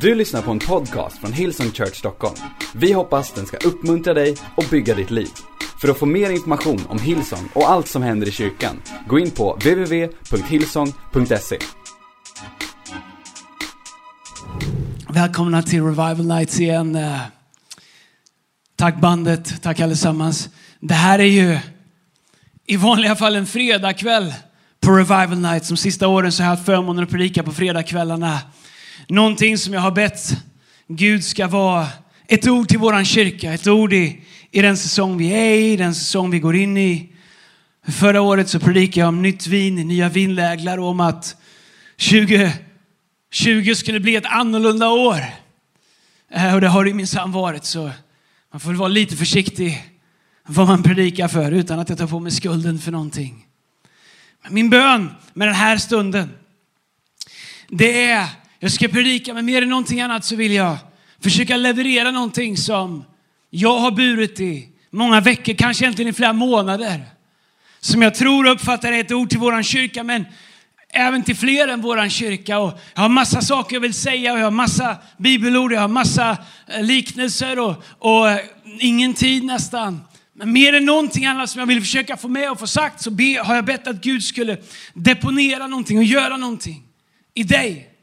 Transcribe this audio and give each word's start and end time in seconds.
Du 0.00 0.14
lyssnar 0.14 0.42
på 0.42 0.50
en 0.50 0.58
podcast 0.58 1.18
från 1.18 1.32
Hillsong 1.32 1.70
Church 1.70 1.96
Stockholm. 1.96 2.34
Vi 2.74 2.92
hoppas 2.92 3.32
den 3.32 3.46
ska 3.46 3.56
uppmuntra 3.56 4.14
dig 4.14 4.36
och 4.56 4.64
bygga 4.70 4.94
ditt 4.94 5.10
liv. 5.10 5.28
För 5.80 5.88
att 5.88 5.98
få 5.98 6.06
mer 6.06 6.30
information 6.30 6.86
om 6.88 6.98
Hillsong 6.98 7.48
och 7.52 7.70
allt 7.70 7.88
som 7.88 8.02
händer 8.02 8.28
i 8.28 8.30
kyrkan, 8.30 8.82
gå 9.08 9.18
in 9.18 9.30
på 9.30 9.54
www.hillsong.se. 9.54 11.58
Välkomna 15.08 15.62
till 15.62 15.82
Revival 15.82 16.26
Nights 16.26 16.60
igen. 16.60 16.96
Eh, 16.96 17.18
tack 18.76 19.00
bandet, 19.00 19.62
tack 19.62 19.80
allesammans. 19.80 20.48
Det 20.80 20.94
här 20.94 21.18
är 21.18 21.24
ju 21.24 21.58
i 22.66 22.76
vanliga 22.76 23.16
fall 23.16 23.36
en 23.36 23.46
fredagkväll 23.46 24.34
på 24.80 24.92
Revival 24.92 25.38
Nights. 25.38 25.68
De 25.68 25.76
sista 25.76 26.08
åren 26.08 26.32
så 26.32 26.42
har 26.42 26.50
jag 26.50 26.56
haft 26.56 26.66
förmånen 26.66 27.04
att 27.04 27.10
predika 27.10 27.42
på 27.42 27.52
fredagkvällarna. 27.52 28.38
Någonting 29.08 29.58
som 29.58 29.74
jag 29.74 29.80
har 29.80 29.90
bett 29.90 30.36
Gud 30.88 31.24
ska 31.24 31.48
vara 31.48 31.88
ett 32.26 32.48
ord 32.48 32.68
till 32.68 32.78
våran 32.78 33.04
kyrka, 33.04 33.52
ett 33.52 33.66
ord 33.66 33.92
i, 33.92 34.20
i 34.50 34.62
den 34.62 34.76
säsong 34.76 35.16
vi 35.16 35.28
är 35.28 35.54
i, 35.54 35.76
den 35.76 35.94
säsong 35.94 36.30
vi 36.30 36.38
går 36.38 36.56
in 36.56 36.76
i. 36.76 37.12
Förra 37.88 38.20
året 38.20 38.48
så 38.48 38.60
predikade 38.60 39.00
jag 39.00 39.08
om 39.08 39.22
nytt 39.22 39.46
vin 39.46 39.74
nya 39.74 40.08
vinläglar 40.08 40.78
och 40.78 40.88
om 40.88 41.00
att 41.00 41.36
2020 41.98 43.74
skulle 43.74 44.00
bli 44.00 44.16
ett 44.16 44.26
annorlunda 44.26 44.88
år. 44.88 45.20
Eh, 46.30 46.54
och 46.54 46.60
det 46.60 46.68
har 46.68 46.84
det 46.84 46.94
minsann 46.94 47.32
varit 47.32 47.64
så 47.64 47.90
man 48.52 48.60
får 48.60 48.70
väl 48.70 48.78
vara 48.78 48.88
lite 48.88 49.16
försiktig 49.16 49.84
vad 50.46 50.66
man 50.66 50.82
predikar 50.82 51.28
för 51.28 51.52
utan 51.52 51.78
att 51.78 51.88
jag 51.88 51.98
tar 51.98 52.06
på 52.06 52.20
mig 52.20 52.32
skulden 52.32 52.78
för 52.78 52.92
någonting. 52.92 53.46
Men 54.42 54.54
min 54.54 54.70
bön 54.70 55.10
med 55.32 55.48
den 55.48 55.54
här 55.54 55.76
stunden, 55.76 56.30
det 57.68 58.04
är, 58.04 58.28
jag 58.58 58.72
ska 58.72 58.88
predika, 58.88 59.34
men 59.34 59.44
mer 59.44 59.62
än 59.62 59.68
någonting 59.68 60.00
annat 60.00 60.24
så 60.24 60.36
vill 60.36 60.52
jag 60.52 60.76
försöka 61.20 61.56
leverera 61.56 62.10
någonting 62.10 62.56
som 62.56 63.04
jag 63.50 63.78
har 63.78 63.90
burit 63.90 64.40
i 64.40 64.68
många 64.90 65.20
veckor, 65.20 65.54
kanske 65.54 65.84
egentligen 65.84 66.08
i 66.08 66.12
flera 66.12 66.32
månader. 66.32 67.04
Som 67.80 68.02
jag 68.02 68.14
tror 68.14 68.46
och 68.46 68.52
uppfattar 68.52 68.92
är 68.92 69.00
ett 69.00 69.12
ord 69.12 69.30
till 69.30 69.38
våran 69.38 69.64
kyrka, 69.64 70.02
men 70.02 70.24
även 70.90 71.22
till 71.22 71.36
fler 71.36 71.68
än 71.68 71.80
våran 71.80 72.10
kyrka. 72.10 72.58
Och 72.58 72.78
jag 72.94 73.02
har 73.02 73.08
massa 73.08 73.40
saker 73.40 73.76
jag 73.76 73.80
vill 73.80 73.94
säga 73.94 74.32
och 74.32 74.38
jag 74.38 74.44
har 74.44 74.50
massa 74.50 74.96
bibelord, 75.16 75.72
jag 75.72 75.80
har 75.80 75.88
massa 75.88 76.38
eh, 76.66 76.82
liknelser 76.82 77.58
och, 77.58 77.84
och 77.98 78.30
eh, 78.30 78.40
ingen 78.78 79.14
tid 79.14 79.44
nästan. 79.44 80.00
Men 80.36 80.52
mer 80.52 80.72
än 80.72 80.84
någonting 80.84 81.26
annat 81.26 81.50
som 81.50 81.58
jag 81.58 81.66
vill 81.66 81.80
försöka 81.80 82.16
få 82.16 82.28
med 82.28 82.50
och 82.50 82.58
få 82.58 82.66
sagt 82.66 83.02
så 83.02 83.10
be, 83.10 83.42
har 83.44 83.54
jag 83.54 83.64
bett 83.64 83.86
att 83.86 84.00
Gud 84.00 84.24
skulle 84.24 84.56
deponera 84.94 85.66
någonting 85.66 85.98
och 85.98 86.04
göra 86.04 86.36
någonting 86.36 86.82
i 87.34 87.42
dig 87.42 87.93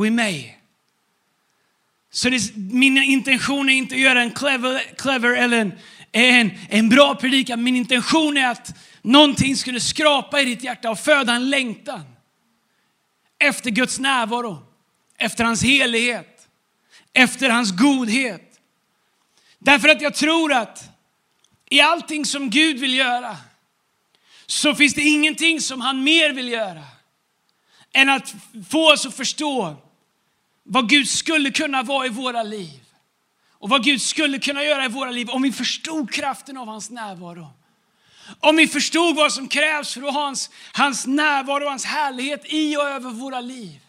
och 0.00 0.06
i 0.06 0.10
mig. 0.10 0.58
Så 2.10 2.30
det, 2.30 2.56
min 2.56 2.98
intention 2.98 3.68
är 3.68 3.72
inte 3.74 3.94
att 3.94 4.00
göra 4.00 4.22
en 4.22 4.30
clever, 4.30 4.94
clever 4.98 5.36
eller 5.36 5.58
en, 5.58 5.72
en, 6.12 6.50
en 6.68 6.88
bra 6.88 7.14
predikan. 7.14 7.62
Min 7.62 7.76
intention 7.76 8.36
är 8.36 8.48
att 8.48 8.74
någonting 9.02 9.56
skulle 9.56 9.80
skrapa 9.80 10.40
i 10.40 10.44
ditt 10.44 10.62
hjärta 10.62 10.90
och 10.90 10.98
föda 10.98 11.32
en 11.32 11.50
längtan 11.50 12.02
efter 13.38 13.70
Guds 13.70 13.98
närvaro, 13.98 14.58
efter 15.16 15.44
hans 15.44 15.62
helighet, 15.62 16.48
efter 17.12 17.50
hans 17.50 17.72
godhet. 17.72 18.60
Därför 19.58 19.88
att 19.88 20.02
jag 20.02 20.14
tror 20.14 20.52
att 20.52 20.90
i 21.70 21.80
allting 21.80 22.24
som 22.24 22.50
Gud 22.50 22.78
vill 22.78 22.94
göra 22.94 23.36
så 24.46 24.74
finns 24.74 24.94
det 24.94 25.02
ingenting 25.02 25.60
som 25.60 25.80
han 25.80 26.04
mer 26.04 26.32
vill 26.32 26.48
göra 26.48 26.84
än 27.92 28.08
att 28.08 28.34
få 28.70 28.92
oss 28.92 29.06
att 29.06 29.14
förstå 29.14 29.76
vad 30.72 30.88
Gud 30.88 31.08
skulle 31.08 31.50
kunna 31.50 31.82
vara 31.82 32.06
i 32.06 32.08
våra 32.08 32.42
liv. 32.42 32.80
Och 33.52 33.68
vad 33.68 33.84
Gud 33.84 34.02
skulle 34.02 34.38
kunna 34.38 34.64
göra 34.64 34.84
i 34.84 34.88
våra 34.88 35.10
liv 35.10 35.30
om 35.30 35.42
vi 35.42 35.52
förstod 35.52 36.12
kraften 36.12 36.56
av 36.56 36.68
hans 36.68 36.90
närvaro. 36.90 37.46
Om 38.40 38.56
vi 38.56 38.66
förstod 38.66 39.16
vad 39.16 39.32
som 39.32 39.48
krävs 39.48 39.94
för 39.94 40.02
att 40.02 40.14
ha 40.14 40.22
hans, 40.22 40.50
hans 40.72 41.06
närvaro 41.06 41.64
och 41.64 41.70
hans 41.70 41.84
härlighet 41.84 42.42
i 42.44 42.76
och 42.76 42.88
över 42.88 43.10
våra 43.10 43.40
liv. 43.40 43.80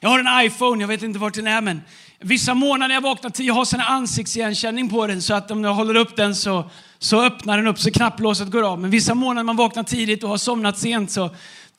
Jag 0.00 0.08
har 0.08 0.18
en 0.18 0.46
iPhone, 0.46 0.82
jag 0.82 0.88
vet 0.88 1.02
inte 1.02 1.18
vart 1.18 1.34
den 1.34 1.46
är 1.46 1.60
men 1.60 1.82
vissa 2.18 2.54
morgnar 2.54 2.88
när 2.88 2.94
jag 2.94 3.02
vaknar 3.02 3.30
till, 3.30 3.46
jag 3.46 3.54
har 3.54 3.64
sån 3.64 3.80
ansiktsigenkänning 3.80 4.88
på 4.88 5.06
den 5.06 5.22
så 5.22 5.34
att 5.34 5.50
om 5.50 5.64
jag 5.64 5.74
håller 5.74 5.94
upp 5.94 6.16
den 6.16 6.34
så, 6.34 6.70
så 6.98 7.22
öppnar 7.22 7.56
den 7.56 7.66
upp 7.66 7.78
så 7.78 7.90
knapplåset 7.90 8.50
går 8.50 8.62
av. 8.62 8.80
Men 8.80 8.90
vissa 8.90 9.14
morgnar 9.14 9.34
när 9.34 9.42
man 9.42 9.56
vaknar 9.56 9.82
tidigt 9.82 10.24
och 10.24 10.30
har 10.30 10.38
somnat 10.38 10.78
sent 10.78 11.10
så 11.10 11.30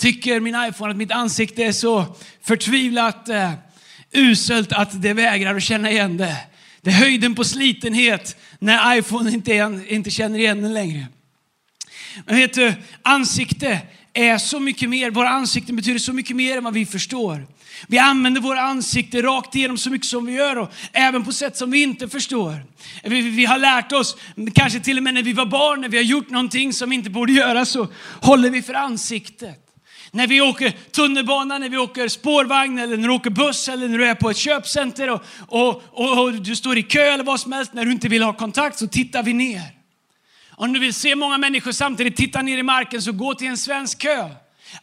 tycker 0.02 0.40
min 0.40 0.56
iPhone 0.70 0.92
att 0.92 0.98
mitt 0.98 1.12
ansikte 1.12 1.64
är 1.64 1.72
så 1.72 2.16
förtvivlat 2.44 3.30
eh, 3.30 3.52
uselt 4.14 4.72
att 4.72 5.02
det 5.02 5.14
vägrar 5.14 5.56
att 5.56 5.64
känna 5.64 5.92
igen 5.92 6.18
det. 6.18 6.38
Det 6.82 6.90
är 6.90 6.94
höjden 6.94 7.36
på 7.36 7.44
slitenhet 7.44 8.38
när 8.60 8.98
iPhone 8.98 9.32
inte, 9.32 9.54
är, 9.54 9.92
inte 9.94 10.10
känner 10.10 10.40
igen 10.40 10.62
den 10.62 10.74
längre. 10.74 11.06
Men 12.26 12.36
vet 12.36 12.54
du, 12.54 12.74
ansikte 13.02 13.80
är 14.14 14.38
så 14.38 14.60
mycket 14.60 14.90
mer, 14.90 15.12
våra 15.12 15.30
ansikten 15.30 15.76
betyder 15.76 16.00
så 16.00 16.14
mycket 16.14 16.36
mer 16.36 16.58
än 16.58 16.64
vad 16.64 16.74
vi 16.74 16.86
förstår. 16.86 17.48
Vi 17.88 17.98
använder 17.98 18.42
våra 18.42 18.62
ansikten 18.62 19.22
rakt 19.22 19.56
igenom 19.56 19.78
så 19.78 19.90
mycket 19.90 20.08
som 20.08 20.26
vi 20.26 20.34
gör 20.34 20.58
och 20.58 20.72
även 20.94 21.26
på 21.26 21.34
sätt 21.34 21.58
som 21.58 21.72
vi 21.72 21.84
inte 21.84 22.10
förstår. 22.10 22.66
Vi, 23.04 23.22
vi 23.22 23.46
har 23.46 23.58
lärt 23.58 23.92
oss, 23.92 24.18
kanske 24.54 24.80
till 24.80 24.98
och 24.98 25.04
med 25.04 25.14
när 25.14 25.24
vi 25.24 25.34
var 25.34 25.46
barn, 25.46 25.82
när 25.82 25.90
vi 25.90 25.98
har 25.98 26.04
gjort 26.04 26.30
någonting 26.30 26.74
som 26.74 26.90
vi 26.90 26.96
inte 26.96 27.10
borde 27.10 27.34
göra 27.34 27.66
så 27.66 27.88
håller 28.22 28.50
vi 28.50 28.62
för 28.62 28.74
ansiktet. 28.74 29.61
När 30.14 30.28
vi 30.28 30.42
åker 30.42 30.72
tunnelbana, 30.92 31.58
när 31.58 31.70
vi 31.70 31.78
åker 31.78 32.08
spårvagn 32.08 32.80
eller 32.80 32.98
när 32.98 33.08
du 33.08 33.14
åker 33.14 33.30
buss 33.30 33.70
eller 33.70 33.88
när 33.88 33.98
du 33.98 34.06
är 34.06 34.16
på 34.16 34.30
ett 34.30 34.38
köpcenter 34.38 35.10
och, 35.10 35.24
och, 35.48 35.84
och, 35.92 36.24
och 36.24 36.34
du 36.34 36.56
står 36.56 36.78
i 36.78 36.84
kö 36.84 37.04
eller 37.04 37.24
vad 37.24 37.40
som 37.40 37.52
helst, 37.52 37.74
när 37.74 37.86
du 37.86 37.92
inte 37.92 38.08
vill 38.08 38.24
ha 38.24 38.34
kontakt 38.34 38.80
så 38.80 38.88
tittar 38.88 39.24
vi 39.24 39.34
ner. 39.34 39.82
Om 40.50 40.74
du 40.74 40.80
vill 40.80 40.94
se 40.94 41.16
många 41.16 41.38
människor 41.38 41.72
samtidigt 41.72 42.16
titta 42.16 42.42
ner 42.42 42.58
i 42.58 42.64
marken 42.64 43.02
så 43.02 43.12
gå 43.12 43.36
till 43.36 43.48
en 43.48 43.58
svensk 43.58 44.02
kö. 44.02 44.30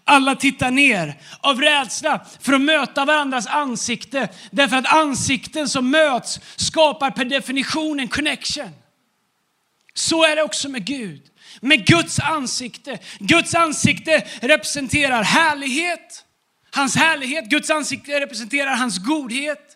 Alla 0.05 0.35
tittar 0.35 0.71
ner 0.71 1.21
av 1.41 1.61
rädsla 1.61 2.27
för 2.41 2.53
att 2.53 2.61
möta 2.61 3.05
varandras 3.05 3.47
ansikte. 3.47 4.29
Därför 4.51 4.77
att 4.77 4.93
ansikten 4.93 5.69
som 5.69 5.91
möts 5.91 6.41
skapar 6.57 7.11
per 7.11 7.25
definition 7.25 8.01
en 8.01 8.09
connection. 8.09 8.71
Så 9.95 10.25
är 10.25 10.37
det 10.37 10.43
också 10.43 10.69
med 10.69 10.85
Gud. 10.85 11.23
Med 11.61 11.87
Guds 11.87 12.19
ansikte. 12.19 12.99
Guds 13.19 13.55
ansikte 13.55 14.25
representerar 14.41 15.23
härlighet. 15.23 16.25
Hans 16.71 16.97
härlighet. 16.97 17.45
Guds 17.45 17.71
ansikte 17.71 18.21
representerar 18.21 18.75
hans 18.77 18.99
godhet. 18.99 19.75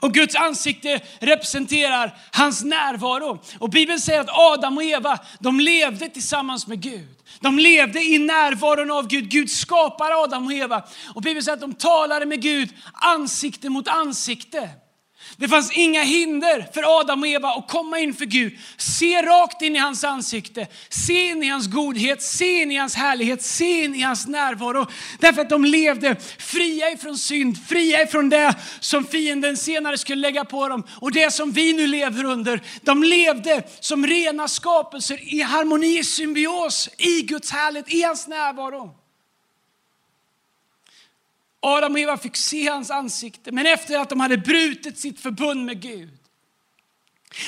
Och 0.00 0.14
Guds 0.14 0.34
ansikte 0.34 1.00
representerar 1.18 2.18
hans 2.32 2.64
närvaro. 2.64 3.42
Och 3.58 3.70
Bibeln 3.70 4.00
säger 4.00 4.20
att 4.20 4.30
Adam 4.30 4.76
och 4.76 4.84
Eva, 4.84 5.18
de 5.38 5.60
levde 5.60 6.08
tillsammans 6.08 6.66
med 6.66 6.80
Gud. 6.82 7.08
De 7.40 7.58
levde 7.58 8.00
i 8.02 8.18
närvaron 8.18 8.90
av 8.90 9.06
Gud. 9.06 9.28
Gud 9.28 9.50
skapar 9.50 10.24
Adam 10.24 10.46
och 10.46 10.52
Eva. 10.52 10.82
Och 11.14 11.22
Bibeln 11.22 11.44
säger 11.44 11.54
att 11.54 11.60
de 11.60 11.74
talade 11.74 12.26
med 12.26 12.42
Gud 12.42 12.68
ansikte 12.92 13.68
mot 13.68 13.88
ansikte. 13.88 14.68
Det 15.36 15.48
fanns 15.48 15.72
inga 15.72 16.02
hinder 16.02 16.68
för 16.74 17.00
Adam 17.00 17.22
och 17.22 17.28
Eva 17.28 17.48
att 17.48 17.68
komma 17.68 17.98
inför 17.98 18.24
Gud. 18.24 18.58
Se 18.76 19.22
rakt 19.22 19.62
in 19.62 19.76
i 19.76 19.78
hans 19.78 20.04
ansikte. 20.04 20.66
Se 20.88 21.26
in 21.26 21.42
i 21.42 21.48
hans 21.48 21.66
godhet, 21.66 22.22
se 22.22 22.62
in 22.62 22.70
i 22.70 22.76
hans 22.76 22.94
härlighet, 22.94 23.42
se 23.42 23.84
in 23.84 23.94
i 23.94 24.00
hans 24.00 24.26
närvaro. 24.26 24.86
Därför 25.18 25.42
att 25.42 25.50
de 25.50 25.64
levde 25.64 26.16
fria 26.38 26.90
ifrån 26.90 27.18
synd, 27.18 27.66
fria 27.68 28.02
ifrån 28.02 28.28
det 28.28 28.54
som 28.80 29.04
fienden 29.04 29.56
senare 29.56 29.98
skulle 29.98 30.20
lägga 30.20 30.44
på 30.44 30.68
dem. 30.68 30.86
Och 30.90 31.12
det 31.12 31.30
som 31.30 31.52
vi 31.52 31.72
nu 31.72 31.86
lever 31.86 32.24
under. 32.24 32.62
De 32.82 33.02
levde 33.02 33.62
som 33.80 34.06
rena 34.06 34.48
skapelser 34.48 35.34
i 35.34 35.42
harmoni, 35.42 35.98
i 35.98 36.04
symbios, 36.04 36.88
i 36.98 37.22
Guds 37.22 37.50
härlighet, 37.50 37.92
i 37.94 38.02
hans 38.02 38.28
närvaro. 38.28 38.99
Adam 41.60 41.92
och 41.92 41.98
Eva 41.98 42.16
fick 42.16 42.36
se 42.36 42.68
hans 42.68 42.90
ansikte, 42.90 43.52
men 43.52 43.66
efter 43.66 43.98
att 43.98 44.08
de 44.08 44.20
hade 44.20 44.38
brutit 44.38 44.98
sitt 44.98 45.20
förbund 45.20 45.64
med 45.64 45.82
Gud. 45.82 46.10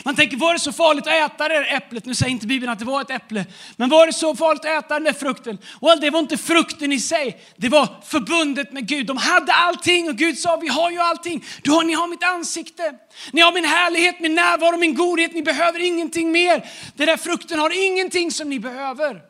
Man 0.04 0.16
tänker, 0.16 0.36
var 0.36 0.52
det 0.52 0.58
så 0.58 0.72
farligt 0.72 1.06
att 1.06 1.12
äta 1.32 1.48
det 1.48 1.54
där 1.54 1.76
äpplet? 1.76 2.04
Nu 2.04 2.14
säger 2.14 2.32
inte 2.32 2.46
Bibeln 2.46 2.72
att 2.72 2.78
det 2.78 2.84
var 2.84 3.00
ett 3.00 3.10
äpple. 3.10 3.46
Men 3.76 3.88
var 3.88 4.06
det 4.06 4.12
så 4.12 4.36
farligt 4.36 4.64
att 4.64 4.84
äta 4.84 4.94
den 4.94 5.04
där 5.04 5.12
frukten? 5.12 5.58
Well, 5.80 6.00
det 6.00 6.10
var 6.10 6.20
inte 6.20 6.36
frukten 6.36 6.92
i 6.92 7.00
sig. 7.00 7.40
Det 7.56 7.68
var 7.68 7.88
förbundet 8.04 8.72
med 8.72 8.86
Gud. 8.86 9.06
De 9.06 9.16
hade 9.16 9.52
allting 9.52 10.08
och 10.08 10.16
Gud 10.16 10.38
sa, 10.38 10.56
vi 10.56 10.68
har 10.68 10.90
ju 10.90 10.98
allting. 10.98 11.44
Du 11.62 11.70
har, 11.70 11.82
ni 11.82 11.92
har 11.92 12.08
mitt 12.08 12.24
ansikte. 12.24 12.94
Ni 13.32 13.40
har 13.40 13.52
min 13.52 13.64
härlighet, 13.64 14.20
min 14.20 14.34
närvaro, 14.34 14.76
min 14.76 14.94
godhet. 14.94 15.34
Ni 15.34 15.42
behöver 15.42 15.80
ingenting 15.80 16.32
mer. 16.32 16.70
Den 16.96 17.06
där 17.06 17.16
frukten 17.16 17.58
har 17.58 17.86
ingenting 17.86 18.30
som 18.30 18.50
ni 18.50 18.58
behöver. 18.58 19.20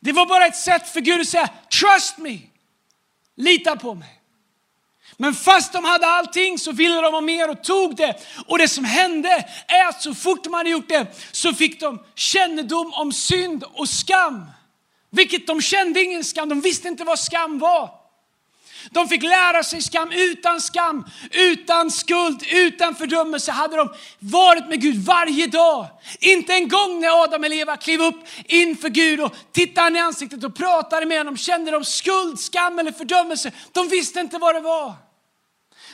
Det 0.00 0.12
var 0.12 0.26
bara 0.26 0.46
ett 0.46 0.56
sätt 0.56 0.88
för 0.88 1.00
Gud 1.00 1.20
att 1.20 1.28
säga, 1.28 1.48
trust 1.80 2.18
me. 2.18 2.38
Lita 3.36 3.76
på 3.76 3.94
mig. 3.94 4.20
Men 5.16 5.34
fast 5.34 5.72
de 5.72 5.84
hade 5.84 6.06
allting 6.06 6.58
så 6.58 6.72
ville 6.72 7.00
de 7.00 7.14
ha 7.14 7.20
mer 7.20 7.50
och 7.50 7.64
tog 7.64 7.96
det. 7.96 8.14
Och 8.46 8.58
det 8.58 8.68
som 8.68 8.84
hände 8.84 9.28
är 9.66 9.88
att 9.88 10.02
så 10.02 10.14
fort 10.14 10.44
de 10.44 10.54
hade 10.54 10.70
gjort 10.70 10.88
det 10.88 11.06
så 11.32 11.54
fick 11.54 11.80
de 11.80 12.02
kännedom 12.14 12.92
om 12.94 13.12
synd 13.12 13.64
och 13.72 13.88
skam. 13.88 14.44
Vilket 15.10 15.46
de 15.46 15.62
kände 15.62 16.02
ingen 16.02 16.24
skam, 16.24 16.48
de 16.48 16.60
visste 16.60 16.88
inte 16.88 17.04
vad 17.04 17.18
skam 17.18 17.58
var. 17.58 18.03
De 18.90 19.08
fick 19.08 19.22
lära 19.22 19.62
sig 19.62 19.82
skam 19.82 20.12
utan 20.12 20.60
skam, 20.60 21.04
utan 21.30 21.90
skuld, 21.90 22.42
utan 22.52 22.94
fördömelse 22.94 23.52
hade 23.52 23.76
de 23.76 23.88
varit 24.18 24.68
med 24.68 24.80
Gud 24.80 25.04
varje 25.04 25.46
dag. 25.46 25.86
Inte 26.20 26.54
en 26.54 26.68
gång 26.68 27.00
när 27.00 27.22
Adam 27.24 27.44
och 27.44 27.52
Eva 27.52 27.76
klev 27.76 28.02
upp 28.02 28.24
inför 28.44 28.88
Gud 28.88 29.20
och 29.20 29.34
tittade 29.52 29.80
han 29.80 29.96
i 29.96 29.98
ansiktet 29.98 30.44
och 30.44 30.56
pratade 30.56 31.06
med 31.06 31.18
honom 31.18 31.36
kände 31.36 31.70
de 31.70 31.84
skuld, 31.84 32.40
skam 32.40 32.78
eller 32.78 32.92
fördömelse. 32.92 33.52
De 33.72 33.88
visste 33.88 34.20
inte 34.20 34.38
vad 34.38 34.54
det 34.54 34.60
var. 34.60 34.94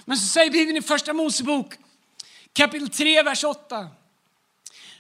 Men 0.04 0.16
så 0.16 0.26
säger 0.26 0.50
Bibeln 0.50 0.76
i 0.76 0.82
första 0.82 1.12
Mosebok 1.12 1.75
kapitel 2.52 2.88
3, 2.88 3.22
vers 3.22 3.44
8. 3.44 3.88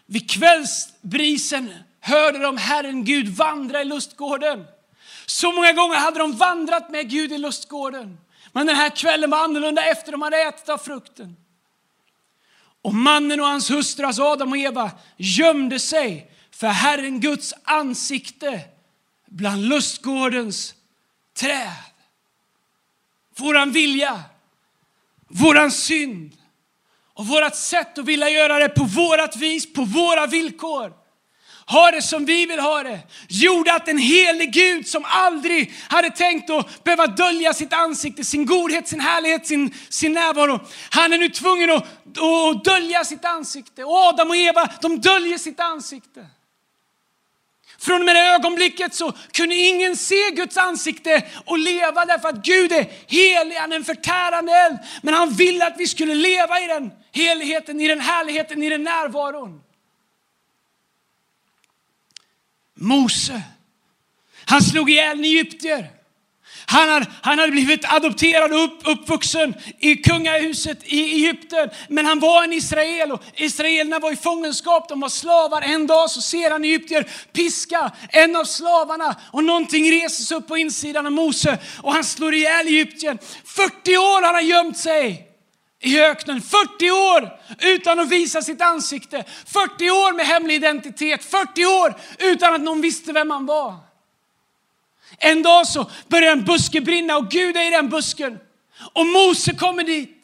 Vid 0.06 0.30
kvällsbrisen 0.30 1.74
hörde 2.00 2.38
de 2.38 2.56
Herren 2.56 3.04
Gud 3.04 3.28
vandra 3.28 3.82
i 3.82 3.84
lustgården. 3.84 4.64
Så 5.30 5.52
många 5.52 5.72
gånger 5.72 5.96
hade 5.96 6.18
de 6.18 6.32
vandrat 6.32 6.90
med 6.90 7.10
Gud 7.10 7.32
i 7.32 7.38
lustgården. 7.38 8.18
Men 8.52 8.66
den 8.66 8.76
här 8.76 8.90
kvällen 8.96 9.30
var 9.30 9.44
annorlunda 9.44 9.84
efter 9.84 10.12
de 10.12 10.22
hade 10.22 10.42
ätit 10.42 10.68
av 10.68 10.78
frukten. 10.78 11.36
Och 12.82 12.94
mannen 12.94 13.40
och 13.40 13.46
hans 13.46 13.70
hustru, 13.70 14.06
alltså 14.06 14.22
Adam 14.22 14.52
och 14.52 14.58
Eva, 14.58 14.90
gömde 15.16 15.78
sig 15.78 16.32
för 16.50 16.66
Herren 16.66 17.20
Guds 17.20 17.54
ansikte 17.64 18.60
bland 19.26 19.68
lustgårdens 19.68 20.74
träd. 21.38 21.72
Våran 23.36 23.72
vilja, 23.72 24.22
våran 25.28 25.70
synd 25.70 26.36
och 27.14 27.26
vårt 27.26 27.54
sätt 27.54 27.98
att 27.98 28.04
vilja 28.04 28.30
göra 28.30 28.58
det 28.58 28.68
på 28.68 28.84
vårat 28.84 29.36
vis, 29.36 29.72
på 29.72 29.84
våra 29.84 30.26
villkor 30.26 30.99
ha 31.70 31.90
det 31.90 32.02
som 32.02 32.24
vi 32.24 32.46
vill 32.46 32.60
ha 32.60 32.82
det, 32.82 33.00
gjorde 33.28 33.74
att 33.74 33.88
en 33.88 33.98
helig 33.98 34.52
Gud 34.52 34.88
som 34.88 35.04
aldrig 35.08 35.72
hade 35.88 36.10
tänkt 36.10 36.50
att 36.50 36.84
behöva 36.84 37.06
dölja 37.06 37.54
sitt 37.54 37.72
ansikte, 37.72 38.24
sin 38.24 38.46
godhet, 38.46 38.88
sin 38.88 39.00
härlighet, 39.00 39.46
sin, 39.46 39.74
sin 39.88 40.12
närvaro. 40.12 40.60
Han 40.90 41.12
är 41.12 41.18
nu 41.18 41.28
tvungen 41.28 41.70
att, 41.70 41.84
att 42.18 42.64
dölja 42.64 43.04
sitt 43.04 43.24
ansikte. 43.24 43.84
Och 43.84 43.96
Adam 43.96 44.30
och 44.30 44.36
Eva, 44.36 44.68
de 44.80 45.00
döljer 45.00 45.38
sitt 45.38 45.60
ansikte. 45.60 46.26
Från 47.78 48.00
och 48.00 48.04
med 48.04 48.16
det 48.16 48.26
ögonblicket 48.34 48.94
så 48.94 49.12
kunde 49.32 49.54
ingen 49.54 49.96
se 49.96 50.30
Guds 50.30 50.56
ansikte 50.56 51.22
och 51.46 51.58
leva 51.58 52.04
därför 52.04 52.28
att 52.28 52.44
Gud 52.44 52.72
är 52.72 52.86
helig, 53.06 53.56
han 53.56 53.72
är 53.72 53.76
en 53.76 53.84
förtärande 53.84 54.52
eld. 54.52 54.78
Men 55.02 55.14
han 55.14 55.30
ville 55.30 55.66
att 55.66 55.74
vi 55.78 55.86
skulle 55.86 56.14
leva 56.14 56.60
i 56.60 56.66
den 56.66 56.90
heligheten, 57.12 57.80
i 57.80 57.88
den 57.88 58.00
härligheten, 58.00 58.62
i 58.62 58.68
den 58.68 58.82
närvaron. 58.82 59.60
Mose. 62.80 63.42
Han 64.44 64.62
slog 64.62 64.90
ihjäl 64.90 65.18
en 65.18 65.24
egyptier. 65.24 65.90
Han 66.66 66.88
hade, 66.88 67.06
han 67.22 67.38
hade 67.38 67.52
blivit 67.52 67.92
adopterad 67.92 68.52
och 68.52 68.64
upp, 68.64 68.80
uppvuxen 68.84 69.54
i 69.78 69.96
kungahuset 69.96 70.78
i 70.84 71.00
Egypten. 71.00 71.68
Men 71.88 72.06
han 72.06 72.20
var 72.20 72.44
en 72.44 72.52
Israel 72.52 73.12
och 73.12 73.22
Israelerna 73.34 73.98
var 73.98 74.12
i 74.12 74.16
fångenskap, 74.16 74.88
de 74.88 75.00
var 75.00 75.08
slavar. 75.08 75.62
En 75.62 75.86
dag 75.86 76.10
så 76.10 76.20
ser 76.20 76.50
han 76.50 76.64
egyptier 76.64 77.08
piska 77.32 77.90
en 78.08 78.36
av 78.36 78.44
slavarna 78.44 79.16
och 79.32 79.44
någonting 79.44 79.90
reses 79.90 80.32
upp 80.32 80.48
på 80.48 80.56
insidan 80.56 81.06
av 81.06 81.12
Mose 81.12 81.58
och 81.82 81.92
han 81.92 82.04
slår 82.04 82.34
ihjäl 82.34 82.66
egyptiern. 82.66 83.18
40 83.44 83.96
år 83.96 84.26
har 84.26 84.34
han 84.34 84.46
gömt 84.46 84.78
sig 84.78 85.29
i 85.80 86.00
öknen. 86.00 86.42
40 86.42 86.90
år 86.90 87.38
utan 87.58 88.00
att 88.00 88.08
visa 88.08 88.42
sitt 88.42 88.60
ansikte. 88.60 89.24
40 89.46 89.90
år 89.90 90.12
med 90.12 90.26
hemlig 90.26 90.54
identitet. 90.54 91.24
40 91.24 91.66
år 91.66 91.94
utan 92.18 92.54
att 92.54 92.60
någon 92.60 92.80
visste 92.80 93.12
vem 93.12 93.30
han 93.30 93.46
var. 93.46 93.76
En 95.18 95.42
dag 95.42 95.66
så 95.66 95.90
börjar 96.08 96.32
en 96.32 96.44
buske 96.44 96.80
brinna 96.80 97.16
och 97.16 97.30
Gud 97.30 97.56
är 97.56 97.66
i 97.66 97.70
den 97.70 97.88
busken. 97.88 98.38
Och 98.92 99.06
Mose 99.06 99.54
kommer 99.54 99.84
dit. 99.84 100.16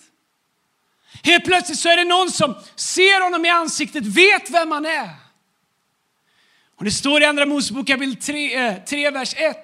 Helt 1.22 1.44
plötsligt 1.44 1.78
så 1.78 1.88
är 1.88 1.96
det 1.96 2.04
någon 2.04 2.30
som 2.30 2.54
ser 2.76 3.24
honom 3.24 3.44
i 3.44 3.48
ansiktet, 3.48 4.06
vet 4.06 4.50
vem 4.50 4.70
han 4.70 4.86
är. 4.86 5.10
Och 6.76 6.84
det 6.84 6.90
står 6.90 7.22
i 7.22 7.24
Andra 7.24 7.46
Mosebok 7.46 7.86
kapitel 7.86 8.16
3, 8.16 8.76
3, 8.86 9.06
eh, 9.06 9.12
vers 9.12 9.34
1. 9.36 9.56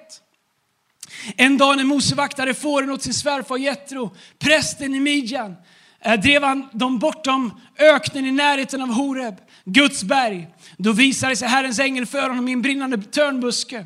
En 1.37 1.57
dag 1.57 1.77
när 1.77 1.83
Mose 1.83 2.15
vaktade 2.15 2.53
fåren 2.53 2.89
åt 2.89 3.01
sin 3.01 3.13
svärfar 3.13 3.57
Jetro, 3.57 4.15
prästen 4.39 4.95
i 4.95 4.99
Midjan, 4.99 5.55
Eh, 6.05 6.19
drev 6.19 6.43
han 6.43 6.69
dem 6.71 6.99
bortom 6.99 7.61
öknen 7.79 8.25
i 8.25 8.31
närheten 8.31 8.81
av 8.81 8.93
Horeb, 8.93 9.35
Guds 9.65 10.03
berg. 10.03 10.47
Då 10.77 10.91
visade 10.91 11.35
sig 11.35 11.47
Herrens 11.47 11.79
ängel 11.79 12.05
för 12.05 12.29
honom 12.29 12.47
i 12.47 12.51
en 12.51 12.61
brinnande 12.61 12.97
törnbuske. 12.97 13.85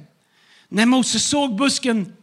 När 0.69 0.85
Moses 0.85 1.29
såg 1.29 1.55
busken 1.55 2.13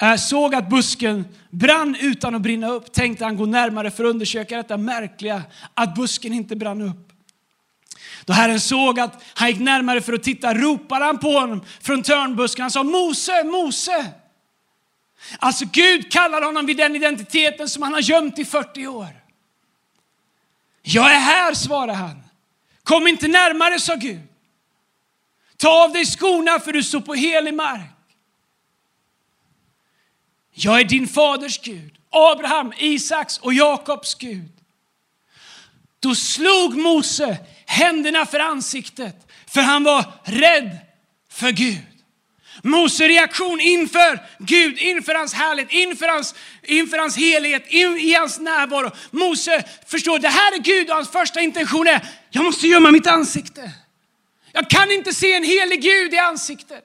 eh, 0.00 0.16
såg 0.16 0.54
att 0.54 0.70
busken 0.70 1.24
brann 1.50 1.96
utan 2.00 2.34
att 2.34 2.42
brinna 2.42 2.68
upp 2.68 2.92
tänkte 2.92 3.24
han 3.24 3.36
gå 3.36 3.46
närmare 3.46 3.90
för 3.90 4.04
att 4.04 4.10
undersöka 4.10 4.56
detta 4.56 4.76
märkliga 4.76 5.42
att 5.74 5.94
busken 5.94 6.32
inte 6.32 6.56
brann 6.56 6.80
upp. 6.82 7.12
Då 8.24 8.32
Herren 8.32 8.60
såg 8.60 9.00
att 9.00 9.24
han 9.34 9.48
gick 9.48 9.60
närmare 9.60 10.00
för 10.00 10.12
att 10.12 10.22
titta 10.22 10.54
ropade 10.54 11.04
han 11.04 11.18
på 11.18 11.32
honom 11.32 11.64
från 11.80 12.02
törnbusken. 12.02 12.62
Han 12.62 12.70
sa 12.70 12.82
Mose, 12.82 13.44
Mose. 13.44 14.06
Alltså 15.38 15.64
Gud 15.72 16.12
kallar 16.12 16.42
honom 16.42 16.66
vid 16.66 16.76
den 16.76 16.96
identiteten 16.96 17.68
som 17.68 17.82
han 17.82 17.92
har 17.92 18.00
gömt 18.00 18.38
i 18.38 18.44
40 18.44 18.86
år. 18.86 19.21
Jag 20.82 21.12
är 21.12 21.18
här, 21.18 21.54
svarade 21.54 21.92
han. 21.92 22.22
Kom 22.82 23.06
inte 23.06 23.28
närmare, 23.28 23.80
sa 23.80 23.94
Gud. 23.94 24.20
Ta 25.56 25.84
av 25.84 25.92
dig 25.92 26.06
skorna 26.06 26.60
för 26.60 26.72
du 26.72 26.82
står 26.82 27.00
på 27.00 27.14
helig 27.14 27.54
mark. 27.54 27.90
Jag 30.54 30.80
är 30.80 30.84
din 30.84 31.08
faders 31.08 31.60
Gud, 31.60 31.98
Abraham, 32.10 32.72
Isaks 32.78 33.38
och 33.38 33.54
Jakobs 33.54 34.14
Gud. 34.14 34.52
Då 36.00 36.14
slog 36.14 36.76
Mose 36.76 37.38
händerna 37.66 38.26
för 38.26 38.40
ansiktet, 38.40 39.26
för 39.46 39.60
han 39.60 39.84
var 39.84 40.12
rädd 40.24 40.78
för 41.28 41.50
Gud. 41.50 41.91
Mose 42.62 43.08
reaktion 43.08 43.60
inför 43.60 44.20
Gud, 44.38 44.78
inför 44.78 45.14
hans 45.14 45.34
härlighet, 45.34 45.72
inför 45.72 46.08
hans, 46.08 46.34
inför 46.62 46.98
hans 46.98 47.16
helighet, 47.16 47.66
in, 47.68 47.98
i 47.98 48.14
hans 48.14 48.40
närvaro. 48.40 48.90
Mose 49.10 49.64
förstår, 49.86 50.18
det 50.18 50.28
här 50.28 50.52
är 50.52 50.58
Gud 50.58 50.90
och 50.90 50.96
hans 50.96 51.10
första 51.10 51.40
intention 51.40 51.86
är, 51.86 52.08
jag 52.30 52.44
måste 52.44 52.68
gömma 52.68 52.90
mitt 52.90 53.06
ansikte. 53.06 53.70
Jag 54.52 54.70
kan 54.70 54.90
inte 54.90 55.12
se 55.12 55.34
en 55.34 55.44
helig 55.44 55.82
Gud 55.82 56.14
i 56.14 56.18
ansiktet. 56.18 56.84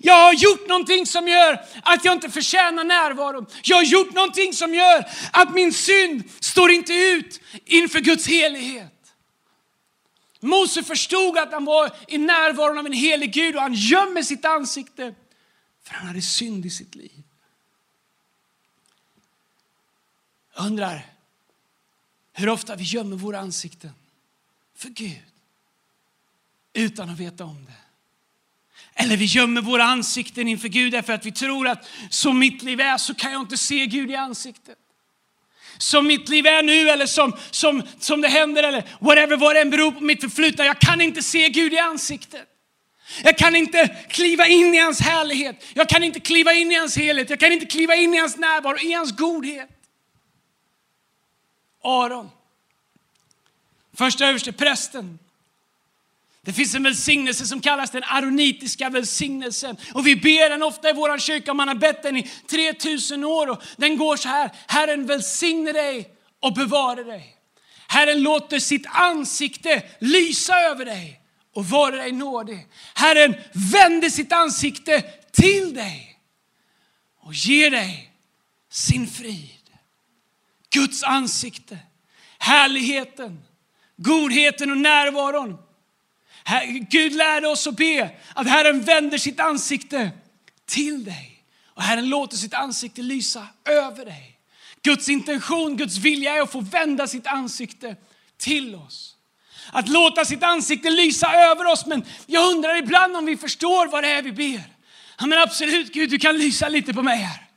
Jag 0.00 0.14
har 0.14 0.32
gjort 0.32 0.68
någonting 0.68 1.06
som 1.06 1.28
gör 1.28 1.60
att 1.82 2.04
jag 2.04 2.14
inte 2.14 2.30
förtjänar 2.30 2.84
närvaro. 2.84 3.46
Jag 3.62 3.76
har 3.76 3.84
gjort 3.84 4.12
någonting 4.12 4.52
som 4.52 4.74
gör 4.74 5.04
att 5.32 5.54
min 5.54 5.72
synd 5.72 6.22
står 6.40 6.70
inte 6.70 6.92
ut 6.92 7.40
inför 7.64 8.00
Guds 8.00 8.26
helighet. 8.26 8.99
Mose 10.40 10.82
förstod 10.82 11.38
att 11.38 11.52
han 11.52 11.64
var 11.64 11.92
i 12.08 12.18
närvaron 12.18 12.78
av 12.78 12.86
en 12.86 12.92
helig 12.92 13.32
Gud 13.32 13.56
och 13.56 13.62
han 13.62 13.74
gömmer 13.74 14.22
sitt 14.22 14.44
ansikte 14.44 15.14
för 15.82 15.94
han 15.94 16.06
hade 16.06 16.22
synd 16.22 16.66
i 16.66 16.70
sitt 16.70 16.94
liv. 16.94 17.22
Jag 20.56 20.66
undrar 20.66 21.06
hur 22.32 22.48
ofta 22.48 22.76
vi 22.76 22.84
gömmer 22.84 23.16
våra 23.16 23.38
ansikten 23.38 23.90
för 24.76 24.88
Gud 24.88 25.22
utan 26.72 27.10
att 27.10 27.18
veta 27.18 27.44
om 27.44 27.64
det. 27.64 27.72
Eller 28.94 29.16
vi 29.16 29.24
gömmer 29.24 29.60
våra 29.60 29.84
ansikten 29.84 30.48
inför 30.48 30.68
Gud 30.68 30.92
därför 30.92 31.12
att 31.12 31.26
vi 31.26 31.32
tror 31.32 31.68
att 31.68 31.88
som 32.10 32.38
mitt 32.38 32.62
liv 32.62 32.80
är 32.80 32.98
så 32.98 33.14
kan 33.14 33.32
jag 33.32 33.40
inte 33.40 33.56
se 33.56 33.86
Gud 33.86 34.10
i 34.10 34.14
ansiktet 34.14 34.78
som 35.82 36.06
mitt 36.06 36.28
liv 36.28 36.46
är 36.46 36.62
nu 36.62 36.90
eller 36.90 37.06
som, 37.06 37.36
som, 37.50 37.82
som 37.98 38.20
det 38.20 38.28
händer 38.28 38.62
eller 38.62 38.84
whatever, 39.00 39.36
vad 39.36 39.56
det 39.56 39.60
än 39.60 39.70
beror 39.70 39.92
på 39.92 40.00
mitt 40.00 40.20
förflutna. 40.20 40.64
Jag 40.64 40.78
kan 40.78 41.00
inte 41.00 41.22
se 41.22 41.48
Gud 41.48 41.72
i 41.72 41.78
ansiktet. 41.78 42.46
Jag 43.22 43.38
kan 43.38 43.56
inte 43.56 43.96
kliva 44.08 44.46
in 44.46 44.74
i 44.74 44.78
hans 44.78 45.00
härlighet. 45.00 45.64
Jag 45.74 45.88
kan 45.88 46.04
inte 46.04 46.20
kliva 46.20 46.52
in 46.52 46.72
i 46.72 46.74
hans 46.74 46.96
helhet. 46.96 47.30
Jag 47.30 47.40
kan 47.40 47.52
inte 47.52 47.66
kliva 47.66 47.94
in 47.94 48.14
i 48.14 48.18
hans 48.18 48.36
närvaro, 48.36 48.78
i 48.78 48.92
hans 48.92 49.16
godhet. 49.16 49.68
Aron, 51.82 52.30
första 53.96 54.26
överste 54.26 54.52
prästen, 54.52 55.18
det 56.42 56.52
finns 56.52 56.74
en 56.74 56.82
välsignelse 56.82 57.46
som 57.46 57.60
kallas 57.60 57.90
den 57.90 58.02
aronitiska 58.06 58.90
välsignelsen. 58.90 59.76
Och 59.94 60.06
vi 60.06 60.16
ber 60.16 60.50
den 60.50 60.62
ofta 60.62 60.90
i 60.90 60.92
vår 60.92 61.18
kyrka, 61.18 61.54
man 61.54 61.68
har 61.68 61.74
bett 61.74 62.02
den 62.02 62.16
i 62.16 62.30
3000 62.50 63.24
år. 63.24 63.50
Och 63.50 63.62
den 63.76 63.96
går 63.96 64.16
så 64.16 64.28
här, 64.28 64.50
Herren 64.66 65.06
välsigne 65.06 65.72
dig 65.72 66.10
och 66.40 66.54
bevara 66.54 67.04
dig. 67.04 67.36
Herren 67.88 68.22
låter 68.22 68.58
sitt 68.58 68.86
ansikte 68.86 69.82
lysa 69.98 70.60
över 70.60 70.84
dig 70.84 71.20
och 71.54 71.66
vara 71.66 71.96
dig 71.96 72.12
nådig. 72.12 72.66
Herren 72.94 73.34
vänder 73.52 74.10
sitt 74.10 74.32
ansikte 74.32 75.02
till 75.32 75.74
dig 75.74 76.18
och 77.20 77.34
ger 77.34 77.70
dig 77.70 78.12
sin 78.70 79.06
frid. 79.06 79.70
Guds 80.70 81.02
ansikte, 81.02 81.78
härligheten, 82.38 83.42
godheten 83.96 84.70
och 84.70 84.76
närvaron 84.76 85.58
Gud 86.90 87.12
lärde 87.12 87.48
oss 87.48 87.66
att 87.66 87.76
be 87.76 88.10
att 88.34 88.48
Herren 88.48 88.80
vänder 88.80 89.18
sitt 89.18 89.40
ansikte 89.40 90.10
till 90.66 91.04
dig. 91.04 91.44
Och 91.74 91.82
Herren 91.82 92.08
låter 92.08 92.36
sitt 92.36 92.54
ansikte 92.54 93.02
lysa 93.02 93.46
över 93.64 94.04
dig. 94.04 94.36
Guds 94.82 95.08
intention, 95.08 95.76
Guds 95.76 95.96
vilja 95.96 96.36
är 96.36 96.42
att 96.42 96.52
få 96.52 96.60
vända 96.60 97.06
sitt 97.06 97.26
ansikte 97.26 97.96
till 98.38 98.74
oss. 98.74 99.16
Att 99.72 99.88
låta 99.88 100.24
sitt 100.24 100.42
ansikte 100.42 100.90
lysa 100.90 101.32
över 101.32 101.66
oss. 101.66 101.86
Men 101.86 102.04
jag 102.26 102.50
undrar 102.50 102.76
ibland 102.76 103.16
om 103.16 103.26
vi 103.26 103.36
förstår 103.36 103.86
vad 103.86 104.04
det 104.04 104.10
är 104.10 104.22
vi 104.22 104.32
ber. 104.32 104.62
Ja, 105.18 105.26
men 105.26 105.38
absolut 105.38 105.92
Gud, 105.92 106.10
du 106.10 106.18
kan 106.18 106.38
lysa 106.38 106.68
lite 106.68 106.94
på 106.94 107.02
mig 107.02 107.18
här. 107.18 107.49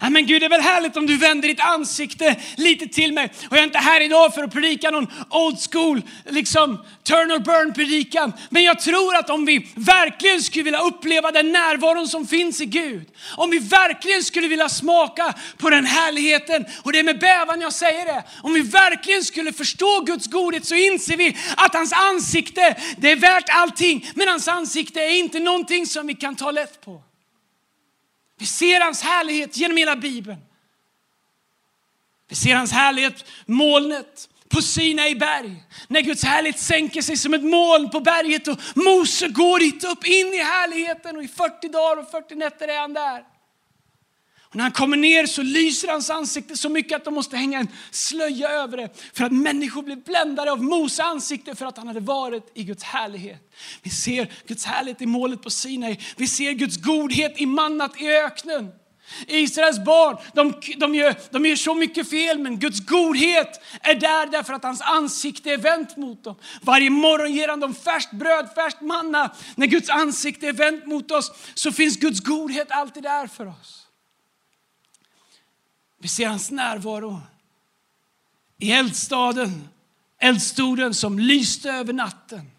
Ja, 0.00 0.10
men 0.10 0.26
Gud, 0.26 0.42
det 0.42 0.44
är 0.44 0.50
väl 0.50 0.60
härligt 0.60 0.96
om 0.96 1.06
du 1.06 1.16
vänder 1.16 1.48
ditt 1.48 1.60
ansikte 1.60 2.36
lite 2.56 2.86
till 2.86 3.12
mig. 3.12 3.32
Och 3.50 3.56
jag 3.56 3.60
är 3.60 3.64
inte 3.64 3.78
här 3.78 4.00
idag 4.00 4.34
för 4.34 4.44
att 4.44 4.52
predika 4.52 4.90
någon 4.90 5.06
old 5.30 5.58
school, 5.70 6.02
liksom 6.24 6.84
turn 7.02 7.32
or 7.32 7.38
burn 7.38 7.74
predikan. 7.74 8.32
Men 8.50 8.62
jag 8.62 8.80
tror 8.80 9.16
att 9.16 9.30
om 9.30 9.44
vi 9.44 9.68
verkligen 9.74 10.42
skulle 10.42 10.64
vilja 10.64 10.80
uppleva 10.80 11.30
den 11.30 11.52
närvaron 11.52 12.08
som 12.08 12.26
finns 12.26 12.60
i 12.60 12.66
Gud. 12.66 13.06
Om 13.36 13.50
vi 13.50 13.58
verkligen 13.58 14.22
skulle 14.22 14.48
vilja 14.48 14.68
smaka 14.68 15.34
på 15.58 15.70
den 15.70 15.86
härligheten. 15.86 16.64
Och 16.82 16.92
det 16.92 16.98
är 16.98 17.04
med 17.04 17.18
bävan 17.18 17.60
jag 17.60 17.72
säger 17.72 18.06
det. 18.06 18.24
Om 18.42 18.54
vi 18.54 18.60
verkligen 18.60 19.24
skulle 19.24 19.52
förstå 19.52 20.00
Guds 20.00 20.26
godhet 20.26 20.66
så 20.66 20.74
inser 20.74 21.16
vi 21.16 21.36
att 21.56 21.74
hans 21.74 21.92
ansikte, 21.92 22.76
det 22.96 23.12
är 23.12 23.16
värt 23.16 23.48
allting. 23.48 24.10
Men 24.14 24.28
hans 24.28 24.48
ansikte 24.48 25.00
är 25.00 25.18
inte 25.18 25.40
någonting 25.40 25.86
som 25.86 26.06
vi 26.06 26.14
kan 26.14 26.36
ta 26.36 26.50
lätt 26.50 26.80
på. 26.84 27.07
Vi 28.38 28.46
ser 28.46 28.80
hans 28.80 29.02
härlighet 29.02 29.56
genom 29.56 29.76
hela 29.76 29.96
Bibeln. 29.96 30.38
Vi 32.28 32.36
ser 32.36 32.54
hans 32.54 32.72
härlighet, 32.72 33.24
molnet 33.46 34.28
på 34.48 34.62
Sinai 34.62 35.14
berg. 35.14 35.62
När 35.88 36.00
Guds 36.00 36.24
härlighet 36.24 36.60
sänker 36.60 37.02
sig 37.02 37.16
som 37.16 37.34
ett 37.34 37.44
moln 37.44 37.90
på 37.90 38.00
berget 38.00 38.48
och 38.48 38.58
Mose 38.74 39.28
går 39.28 39.58
dit 39.58 39.84
upp 39.84 40.06
in 40.06 40.34
i 40.34 40.42
härligheten 40.42 41.16
och 41.16 41.22
i 41.22 41.28
40 41.28 41.68
dagar 41.68 42.02
och 42.02 42.10
40 42.10 42.34
nätter 42.34 42.68
är 42.68 42.80
han 42.80 42.92
där. 42.92 43.37
Och 44.48 44.56
när 44.56 44.62
han 44.62 44.72
kommer 44.72 44.96
ner 44.96 45.26
så 45.26 45.42
lyser 45.42 45.88
hans 45.88 46.10
ansikte 46.10 46.56
så 46.56 46.68
mycket 46.68 46.96
att 46.96 47.04
de 47.04 47.14
måste 47.14 47.36
hänga 47.36 47.58
en 47.58 47.68
slöja 47.90 48.48
över 48.48 48.76
det. 48.76 48.88
För 49.12 49.24
att 49.24 49.32
människor 49.32 49.82
blev 49.82 50.04
bländade 50.04 50.52
av 50.52 50.62
Mose 50.62 51.02
ansikte 51.02 51.54
för 51.54 51.66
att 51.66 51.76
han 51.76 51.86
hade 51.86 52.00
varit 52.00 52.50
i 52.54 52.64
Guds 52.64 52.82
härlighet. 52.82 53.52
Vi 53.82 53.90
ser 53.90 54.32
Guds 54.46 54.64
härlighet 54.64 55.02
i 55.02 55.06
målet 55.06 55.42
på 55.42 55.50
Sinai. 55.50 55.98
Vi 56.16 56.26
ser 56.26 56.52
Guds 56.52 56.76
godhet 56.76 57.40
i 57.40 57.46
mannat 57.46 58.00
i 58.00 58.08
öknen. 58.08 58.68
Israels 59.26 59.84
barn, 59.84 60.16
de, 60.34 60.54
de, 60.76 60.94
gör, 60.94 61.14
de 61.30 61.46
gör 61.46 61.56
så 61.56 61.74
mycket 61.74 62.10
fel, 62.10 62.38
men 62.38 62.58
Guds 62.58 62.80
godhet 62.80 63.60
är 63.80 63.94
där 63.94 64.26
därför 64.26 64.52
att 64.52 64.62
hans 64.62 64.80
ansikte 64.80 65.50
är 65.50 65.58
vänt 65.58 65.96
mot 65.96 66.24
dem. 66.24 66.36
Varje 66.60 66.90
morgon 66.90 67.32
ger 67.32 67.48
han 67.48 67.60
dem 67.60 67.74
färskt 67.74 68.12
bröd, 68.12 68.48
färskt 68.54 68.80
manna. 68.80 69.30
När 69.54 69.66
Guds 69.66 69.90
ansikte 69.90 70.48
är 70.48 70.52
vänt 70.52 70.86
mot 70.86 71.10
oss 71.10 71.32
så 71.54 71.72
finns 71.72 71.96
Guds 71.96 72.20
godhet 72.20 72.70
alltid 72.70 73.02
där 73.02 73.26
för 73.26 73.46
oss. 73.46 73.87
Vi 75.98 76.08
ser 76.08 76.26
hans 76.26 76.50
närvaro 76.50 77.20
i 78.58 78.72
eldstaden, 78.72 79.68
eldstoden 80.20 80.94
som 80.94 81.18
lyste 81.18 81.70
över 81.70 81.92
natten. 81.92 82.50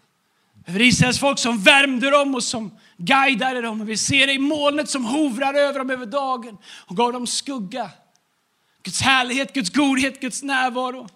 Över 0.66 0.82
Israels 0.82 1.20
folk 1.20 1.38
som 1.38 1.62
värmde 1.62 2.10
dem 2.10 2.34
och 2.34 2.44
som 2.44 2.78
guidade 2.96 3.60
dem. 3.60 3.86
Vi 3.86 3.96
ser 3.96 4.26
det 4.26 4.32
i 4.32 4.38
molnet 4.38 4.90
som 4.90 5.04
hovrar 5.04 5.54
över 5.54 5.78
dem 5.78 5.90
över 5.90 6.06
dagen 6.06 6.58
och 6.64 6.96
gav 6.96 7.12
dem 7.12 7.26
skugga. 7.26 7.90
Guds 8.82 9.00
härlighet, 9.00 9.52
Guds 9.52 9.70
godhet, 9.70 10.20
Guds 10.20 10.42
närvaro. 10.42 11.08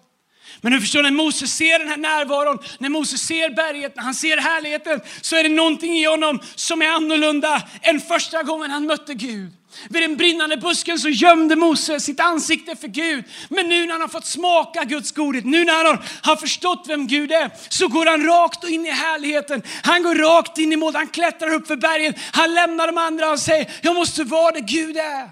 Men 0.61 0.71
du 0.71 0.81
förstår, 0.81 1.03
när 1.03 1.11
Moses 1.11 1.55
ser 1.55 1.79
den 1.79 1.87
här 1.87 1.97
närvaron, 1.97 2.59
när 2.79 2.89
Moses 2.89 3.21
ser 3.21 3.49
berget, 3.49 3.95
när 3.95 4.03
han 4.03 4.15
ser 4.15 4.37
härligheten, 4.37 5.01
så 5.21 5.35
är 5.35 5.43
det 5.43 5.49
någonting 5.49 5.93
i 5.93 6.05
honom 6.05 6.39
som 6.55 6.81
är 6.81 6.89
annorlunda 6.89 7.61
än 7.81 8.01
första 8.01 8.43
gången 8.43 8.71
han 8.71 8.85
mötte 8.85 9.13
Gud. 9.13 9.51
Vid 9.89 10.01
den 10.01 10.17
brinnande 10.17 10.57
busken 10.57 10.99
så 10.99 11.09
gömde 11.09 11.55
Mose 11.55 11.99
sitt 11.99 12.19
ansikte 12.19 12.75
för 12.75 12.87
Gud. 12.87 13.25
Men 13.49 13.69
nu 13.69 13.85
när 13.85 13.91
han 13.91 14.01
har 14.01 14.07
fått 14.07 14.25
smaka 14.25 14.83
Guds 14.83 15.11
godhet, 15.11 15.45
nu 15.45 15.65
när 15.65 15.73
han 15.73 15.97
har, 16.21 16.35
förstått 16.35 16.85
vem 16.87 17.07
Gud 17.07 17.31
är, 17.31 17.51
så 17.69 17.87
går 17.87 18.05
han 18.05 18.23
rakt 18.23 18.63
in 18.63 18.85
i 18.85 18.91
härligheten. 18.91 19.63
Han 19.83 20.03
går 20.03 20.15
rakt 20.15 20.57
in 20.57 20.73
i 20.73 20.75
målet, 20.75 20.95
han 20.95 21.07
klättrar 21.07 21.53
upp 21.53 21.67
för 21.67 21.75
berget, 21.75 22.15
han 22.31 22.53
lämnar 22.53 22.87
de 22.87 22.97
andra 22.97 23.31
och 23.31 23.39
säger, 23.39 23.71
jag 23.81 23.95
måste 23.95 24.23
vara 24.23 24.51
det 24.51 24.61
Gud 24.61 24.97
är. 24.97 25.29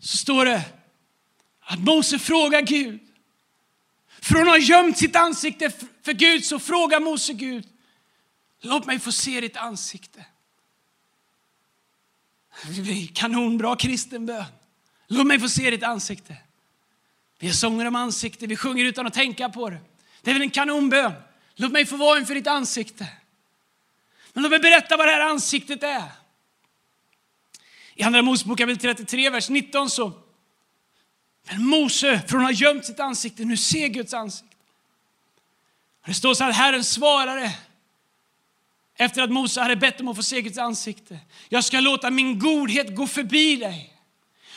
Så 0.00 0.16
står 0.16 0.44
det 0.44 0.62
att 1.60 1.78
Mose 1.78 2.18
frågar 2.18 2.60
Gud. 2.60 3.00
Från 4.22 4.42
att 4.42 4.48
ha 4.48 4.58
gömt 4.58 4.98
sitt 4.98 5.16
ansikte 5.16 5.70
för 6.04 6.12
Gud 6.12 6.44
så 6.44 6.58
frågar 6.58 7.00
Mose 7.00 7.32
Gud, 7.32 7.66
låt 8.62 8.86
mig 8.86 8.98
få 8.98 9.12
se 9.12 9.40
ditt 9.40 9.56
ansikte. 9.56 10.24
Kanonbra 13.14 13.76
kristen 13.76 14.26
bön. 14.26 14.44
Låt 15.06 15.26
mig 15.26 15.40
få 15.40 15.48
se 15.48 15.70
ditt 15.70 15.82
ansikte. 15.82 16.36
Vi 17.38 17.46
har 17.46 17.54
sånger 17.54 17.86
om 17.86 17.96
ansikte, 17.96 18.46
vi 18.46 18.56
sjunger 18.56 18.84
utan 18.84 19.06
att 19.06 19.14
tänka 19.14 19.48
på 19.48 19.70
det. 19.70 19.78
Det 20.22 20.30
är 20.30 20.34
väl 20.34 20.42
en 20.42 20.50
kanonbön. 20.50 21.12
Låt 21.54 21.72
mig 21.72 21.86
få 21.86 21.96
vara 21.96 22.18
inför 22.18 22.34
ditt 22.34 22.46
ansikte. 22.46 23.08
Men 24.32 24.42
låt 24.42 24.50
mig 24.50 24.60
berätta 24.60 24.96
vad 24.96 25.06
det 25.06 25.12
här 25.12 25.20
ansiktet 25.20 25.82
är. 25.82 26.08
I 27.94 28.02
Andra 28.02 28.22
Mosebok 28.22 28.58
kapitel 28.58 28.94
33, 28.94 29.30
vers 29.30 29.48
19 29.48 29.90
så 29.90 30.12
men 31.50 31.66
Mose, 31.66 32.22
från 32.28 32.40
att 32.40 32.46
ha 32.46 32.52
gömt 32.52 32.84
sitt 32.84 33.00
ansikte, 33.00 33.44
nu 33.44 33.56
ser 33.56 33.88
Guds 33.88 34.14
ansikte. 34.14 34.56
Det 36.06 36.14
står 36.14 36.34
så 36.34 36.44
här, 36.44 36.52
Herren 36.52 36.84
svarade 36.84 37.58
efter 38.96 39.22
att 39.22 39.30
Mose 39.30 39.60
hade 39.60 39.76
bett 39.76 40.00
om 40.00 40.08
att 40.08 40.16
få 40.16 40.22
se 40.22 40.42
Guds 40.42 40.58
ansikte. 40.58 41.18
Jag 41.48 41.64
ska 41.64 41.80
låta 41.80 42.10
min 42.10 42.38
godhet 42.38 42.96
gå 42.96 43.06
förbi 43.06 43.56
dig 43.56 43.92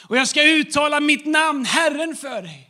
och 0.09 0.17
jag 0.17 0.27
ska 0.27 0.43
uttala 0.43 0.99
mitt 0.99 1.25
namn, 1.25 1.65
Herren, 1.65 2.15
för 2.15 2.41
dig. 2.41 2.65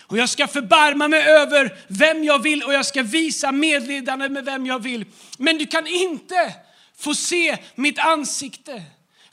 Och 0.00 0.18
jag 0.18 0.28
ska 0.28 0.46
förbarma 0.46 1.08
mig 1.08 1.22
över 1.22 1.78
vem 1.88 2.24
jag 2.24 2.42
vill 2.42 2.62
och 2.62 2.72
jag 2.72 2.86
ska 2.86 3.02
visa 3.02 3.52
medlidande 3.52 4.28
med 4.28 4.44
vem 4.44 4.66
jag 4.66 4.78
vill. 4.78 5.04
Men 5.38 5.58
du 5.58 5.66
kan 5.66 5.86
inte 5.86 6.54
få 6.96 7.14
se 7.14 7.56
mitt 7.74 7.98
ansikte. 7.98 8.82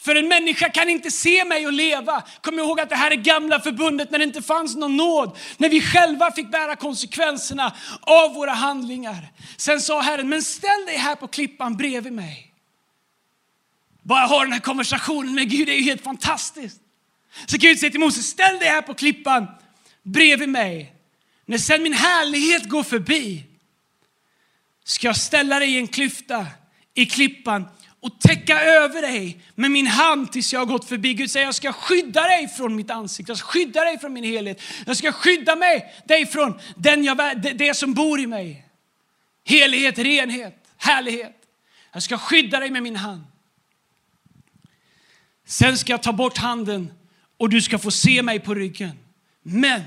För 0.05 0.15
en 0.15 0.27
människa 0.27 0.69
kan 0.69 0.89
inte 0.89 1.11
se 1.11 1.45
mig 1.45 1.67
och 1.67 1.73
leva. 1.73 2.23
Kom 2.41 2.59
ihåg 2.59 2.79
att 2.79 2.89
det 2.89 2.95
här 2.95 3.11
är 3.11 3.15
gamla 3.15 3.59
förbundet 3.59 4.11
när 4.11 4.19
det 4.19 4.23
inte 4.23 4.41
fanns 4.41 4.75
någon 4.75 4.97
nåd. 4.97 5.37
När 5.57 5.69
vi 5.69 5.81
själva 5.81 6.31
fick 6.31 6.51
bära 6.51 6.75
konsekvenserna 6.75 7.75
av 8.01 8.33
våra 8.33 8.51
handlingar. 8.51 9.31
Sen 9.57 9.81
sa 9.81 10.01
Herren, 10.01 10.29
men 10.29 10.41
ställ 10.41 10.85
dig 10.85 10.97
här 10.97 11.15
på 11.15 11.27
klippan 11.27 11.77
bredvid 11.77 12.13
mig. 12.13 12.53
Bara 14.01 14.25
ha 14.25 14.43
den 14.43 14.51
här 14.51 14.59
konversationen 14.59 15.35
med 15.35 15.49
Gud 15.49 15.67
det 15.67 15.73
är 15.73 15.77
ju 15.77 15.83
helt 15.83 16.03
fantastiskt. 16.03 16.81
Så 17.45 17.57
Gud 17.57 17.79
säger 17.79 17.91
till 17.91 17.99
Moses, 17.99 18.25
ställ 18.25 18.59
dig 18.59 18.69
här 18.69 18.81
på 18.81 18.93
klippan 18.93 19.47
bredvid 20.03 20.49
mig. 20.49 20.93
När 21.45 21.57
sen 21.57 21.83
min 21.83 21.93
härlighet 21.93 22.69
går 22.69 22.83
förbi 22.83 23.43
ska 24.83 25.07
jag 25.07 25.17
ställa 25.17 25.59
dig 25.59 25.75
i 25.75 25.77
en 25.77 25.87
klyfta 25.87 26.47
i 26.93 27.05
klippan 27.05 27.65
och 28.05 28.19
täcka 28.19 28.61
över 28.61 29.01
dig 29.01 29.39
med 29.55 29.71
min 29.71 29.87
hand 29.87 30.31
tills 30.31 30.53
jag 30.53 30.59
har 30.59 30.65
gått 30.65 30.85
förbi. 30.85 31.13
Gud 31.13 31.31
säger 31.31 31.45
jag 31.45 31.55
ska 31.55 31.73
skydda 31.73 32.21
dig 32.21 32.47
från 32.47 32.75
mitt 32.75 32.91
ansikte, 32.91 33.31
jag 33.31 33.37
ska 33.37 33.47
skydda 33.47 33.83
dig 33.83 33.99
från 33.99 34.13
min 34.13 34.23
helhet. 34.23 34.61
Jag 34.85 34.97
ska 34.97 35.11
skydda 35.11 35.55
mig, 35.55 35.93
dig 36.07 36.25
från 36.25 36.59
den 36.75 37.03
jag, 37.03 37.41
det 37.55 37.77
som 37.77 37.93
bor 37.93 38.19
i 38.19 38.27
mig. 38.27 38.67
Helighet, 39.43 39.97
renhet, 39.97 40.67
härlighet. 40.77 41.35
Jag 41.93 42.03
ska 42.03 42.17
skydda 42.17 42.59
dig 42.59 42.71
med 42.71 42.83
min 42.83 42.95
hand. 42.95 43.23
Sen 45.45 45.77
ska 45.77 45.93
jag 45.93 46.03
ta 46.03 46.13
bort 46.13 46.37
handen 46.37 46.93
och 47.37 47.49
du 47.49 47.61
ska 47.61 47.79
få 47.79 47.91
se 47.91 48.23
mig 48.23 48.39
på 48.39 48.53
ryggen. 48.53 48.99
Men 49.41 49.81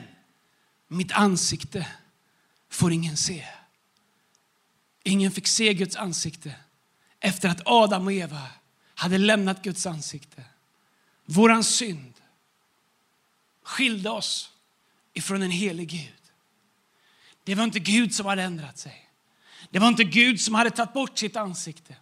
mitt 0.89 1.13
ansikte 1.13 1.87
får 2.71 2.93
ingen 2.93 3.17
se. 3.17 3.45
Ingen 5.05 5.31
fick 5.31 5.47
se 5.47 5.75
Guds 5.75 5.97
ansikte 5.97 6.55
efter 7.21 7.49
att 7.49 7.61
Adam 7.65 8.07
och 8.07 8.13
Eva 8.13 8.43
hade 8.95 9.19
lämnat 9.19 9.63
Guds 9.63 9.87
ansikte. 9.87 10.45
Våran 11.25 11.65
synd 11.65 12.15
skilde 13.63 14.11
oss 14.11 14.51
ifrån 15.15 15.43
en 15.43 15.51
helig 15.51 15.89
Gud. 15.89 16.13
Det 17.45 17.55
var 17.55 17.65
inte 17.65 17.79
Gud 17.79 18.15
som 18.15 18.27
hade 18.27 18.43
ändrat 18.43 18.79
sig. 18.79 19.09
Det 19.71 19.79
var 19.79 19.89
inte 19.89 20.05
Gud 20.05 20.41
som 20.41 20.55
hade 20.55 20.71
tagit 20.71 20.93
bort 20.93 21.19
sitt 21.19 21.37
ansikte. 21.37 21.97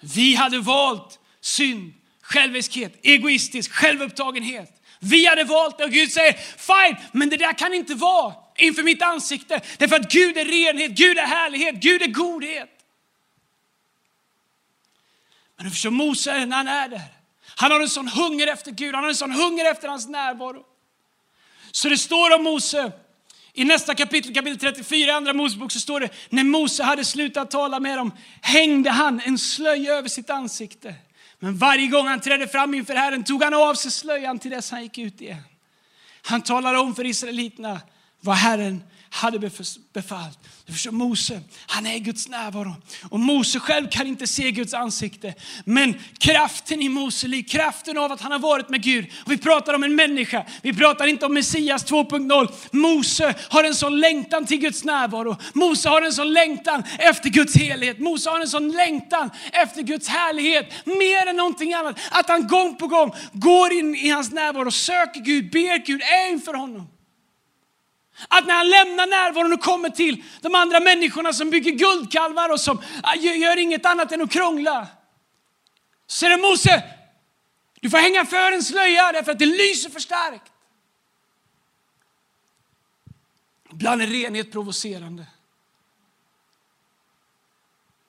Vi 0.00 0.34
hade 0.34 0.58
valt 0.58 1.20
synd, 1.40 1.92
själviskhet, 2.20 2.98
egoistisk 3.02 3.72
självupptagenhet. 3.72 4.82
Vi 5.00 5.26
hade 5.26 5.44
valt 5.44 5.78
det 5.78 5.84
och 5.84 5.90
Gud 5.90 6.12
säger, 6.12 6.32
fine, 6.56 6.96
men 7.12 7.28
det 7.30 7.36
där 7.36 7.58
kan 7.58 7.74
inte 7.74 7.94
vara 7.94 8.34
inför 8.56 8.82
mitt 8.82 9.02
ansikte. 9.02 9.60
Därför 9.78 9.96
att 9.96 10.12
Gud 10.12 10.36
är 10.36 10.44
renhet, 10.44 10.90
Gud 10.90 11.18
är 11.18 11.26
härlighet, 11.26 11.74
Gud 11.74 12.02
är 12.02 12.06
godhet. 12.06 12.73
Men 15.56 15.64
du 15.64 15.70
förstår, 15.70 15.90
Mose 15.90 16.46
när 16.46 16.56
han 16.56 16.68
är 16.68 16.88
där, 16.88 17.02
han 17.56 17.72
har 17.72 17.80
en 17.80 17.88
sån 17.88 18.08
hunger 18.08 18.46
efter 18.46 18.70
Gud, 18.70 18.94
han 18.94 19.04
har 19.04 19.10
en 19.10 19.16
sån 19.16 19.32
hunger 19.32 19.70
efter 19.70 19.88
hans 19.88 20.08
närvaro. 20.08 20.64
Så 21.72 21.88
det 21.88 21.98
står 21.98 22.34
om 22.34 22.44
Mose, 22.44 22.92
i 23.56 23.64
nästa 23.64 23.94
kapitel, 23.94 24.34
kapitel 24.34 24.58
34 24.58 24.98
i 24.98 25.10
andra 25.10 25.32
Mosebok 25.32 25.72
så 25.72 25.80
står 25.80 26.00
det, 26.00 26.08
när 26.28 26.44
Mose 26.44 26.82
hade 26.82 27.04
slutat 27.04 27.50
tala 27.50 27.80
med 27.80 27.98
dem 27.98 28.12
hängde 28.40 28.90
han 28.90 29.20
en 29.20 29.38
slöja 29.38 29.94
över 29.94 30.08
sitt 30.08 30.30
ansikte. 30.30 30.94
Men 31.38 31.56
varje 31.56 31.86
gång 31.86 32.06
han 32.06 32.20
trädde 32.20 32.48
fram 32.48 32.74
inför 32.74 32.94
Herren 32.94 33.24
tog 33.24 33.42
han 33.42 33.54
av 33.54 33.74
sig 33.74 33.90
slöjan 33.90 34.38
till 34.38 34.50
dess 34.50 34.70
han 34.70 34.82
gick 34.82 34.98
ut 34.98 35.20
igen. 35.20 35.42
Han 36.22 36.42
talade 36.42 36.78
om 36.78 36.94
för 36.94 37.06
israeliterna 37.06 37.80
vad 38.20 38.36
Herren 38.36 38.82
hade 39.14 39.38
befallt. 39.92 40.38
Du 40.66 40.72
förstår, 40.72 40.90
Mose, 40.90 41.40
han 41.66 41.86
är 41.86 41.98
Guds 41.98 42.28
närvaro. 42.28 42.76
Och 43.10 43.20
Mose 43.20 43.58
själv 43.60 43.88
kan 43.90 44.06
inte 44.06 44.26
se 44.26 44.50
Guds 44.50 44.74
ansikte. 44.74 45.34
Men 45.64 45.94
kraften 46.18 46.82
i 46.82 46.88
Mose 46.88 47.26
liv, 47.26 47.42
kraften 47.42 47.98
av 47.98 48.12
att 48.12 48.20
han 48.20 48.32
har 48.32 48.38
varit 48.38 48.68
med 48.68 48.82
Gud. 48.82 49.06
Och 49.24 49.32
vi 49.32 49.38
pratar 49.38 49.74
om 49.74 49.84
en 49.84 49.94
människa, 49.94 50.44
vi 50.62 50.72
pratar 50.72 51.06
inte 51.06 51.26
om 51.26 51.34
Messias 51.34 51.86
2.0. 51.86 52.52
Mose 52.70 53.34
har 53.48 53.64
en 53.64 53.74
sån 53.74 54.00
längtan 54.00 54.46
till 54.46 54.58
Guds 54.58 54.84
närvaro. 54.84 55.36
Mose 55.52 55.88
har 55.88 56.02
en 56.02 56.12
sån 56.12 56.32
längtan 56.32 56.82
efter 56.98 57.28
Guds 57.28 57.56
helhet. 57.56 57.98
Mose 57.98 58.30
har 58.30 58.40
en 58.40 58.48
sån 58.48 58.72
längtan 58.72 59.30
efter 59.52 59.82
Guds 59.82 60.08
härlighet. 60.08 60.86
Mer 60.86 61.26
än 61.26 61.36
någonting 61.36 61.74
annat. 61.74 61.98
Att 62.10 62.28
han 62.28 62.46
gång 62.46 62.76
på 62.76 62.86
gång 62.86 63.14
går 63.32 63.72
in 63.72 63.94
i 63.94 64.08
hans 64.08 64.32
närvaro, 64.32 64.70
söker 64.70 65.20
Gud, 65.20 65.50
ber 65.50 65.86
Gud, 65.86 66.02
är 66.02 66.32
inför 66.32 66.54
honom. 66.54 66.88
Att 68.28 68.46
när 68.46 68.54
han 68.54 68.68
lämnar 68.68 69.06
närvaron 69.06 69.52
och 69.52 69.60
kommer 69.60 69.90
till 69.90 70.24
de 70.40 70.54
andra 70.54 70.80
människorna 70.80 71.32
som 71.32 71.50
bygger 71.50 71.70
guldkalvar 71.70 72.48
och 72.48 72.60
som 72.60 72.82
ah, 73.02 73.14
gör 73.14 73.56
inget 73.56 73.86
annat 73.86 74.12
än 74.12 74.22
att 74.22 74.32
krångla. 74.32 74.88
Så 76.06 76.16
säger 76.16 76.38
Mose, 76.38 76.82
du 77.80 77.90
får 77.90 77.98
hänga 77.98 78.24
för 78.24 78.52
en 78.52 78.62
slöja 78.62 79.12
därför 79.12 79.32
att 79.32 79.38
det 79.38 79.46
lyser 79.46 79.90
för 79.90 80.00
starkt. 80.00 80.52
Ibland 83.72 84.02
är 84.02 84.06
renhet 84.06 84.52
provocerande. 84.52 85.26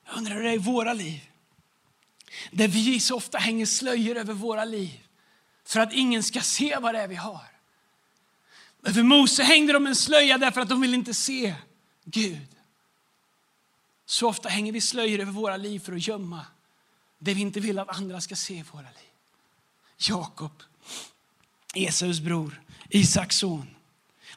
Jag 0.07 0.17
undrar 0.17 0.35
hur 0.35 0.43
det 0.43 0.49
är 0.49 0.53
i 0.53 0.57
våra 0.57 0.93
liv. 0.93 1.29
Där 2.51 2.67
vi 2.67 2.99
så 2.99 3.15
ofta 3.15 3.37
hänger 3.37 3.65
slöjor 3.65 4.17
över 4.17 4.33
våra 4.33 4.65
liv 4.65 5.07
för 5.65 5.79
att 5.79 5.93
ingen 5.93 6.23
ska 6.23 6.41
se 6.41 6.77
vad 6.79 6.95
det 6.95 7.01
är 7.01 7.07
vi 7.07 7.15
har. 7.15 7.54
För 8.93 9.03
Mose 9.03 9.43
hängde 9.43 9.73
de 9.73 9.87
en 9.87 9.95
slöja 9.95 10.37
därför 10.37 10.61
att 10.61 10.69
de 10.69 10.81
ville 10.81 10.95
inte 10.95 11.13
se 11.13 11.55
Gud. 12.03 12.47
Så 14.05 14.29
ofta 14.29 14.49
hänger 14.49 14.71
vi 14.71 14.81
slöjor 14.81 15.19
över 15.19 15.31
våra 15.31 15.57
liv 15.57 15.79
för 15.79 15.93
att 15.93 16.07
gömma 16.07 16.45
det 17.17 17.33
vi 17.33 17.41
inte 17.41 17.59
vill 17.59 17.79
att 17.79 17.97
andra 17.97 18.21
ska 18.21 18.35
se 18.35 18.53
i 18.53 18.63
våra 18.71 18.81
liv. 18.81 19.11
Jakob, 19.97 20.63
Esaus 21.75 22.19
bror, 22.19 22.61
Isaks 22.89 23.37
son. 23.37 23.67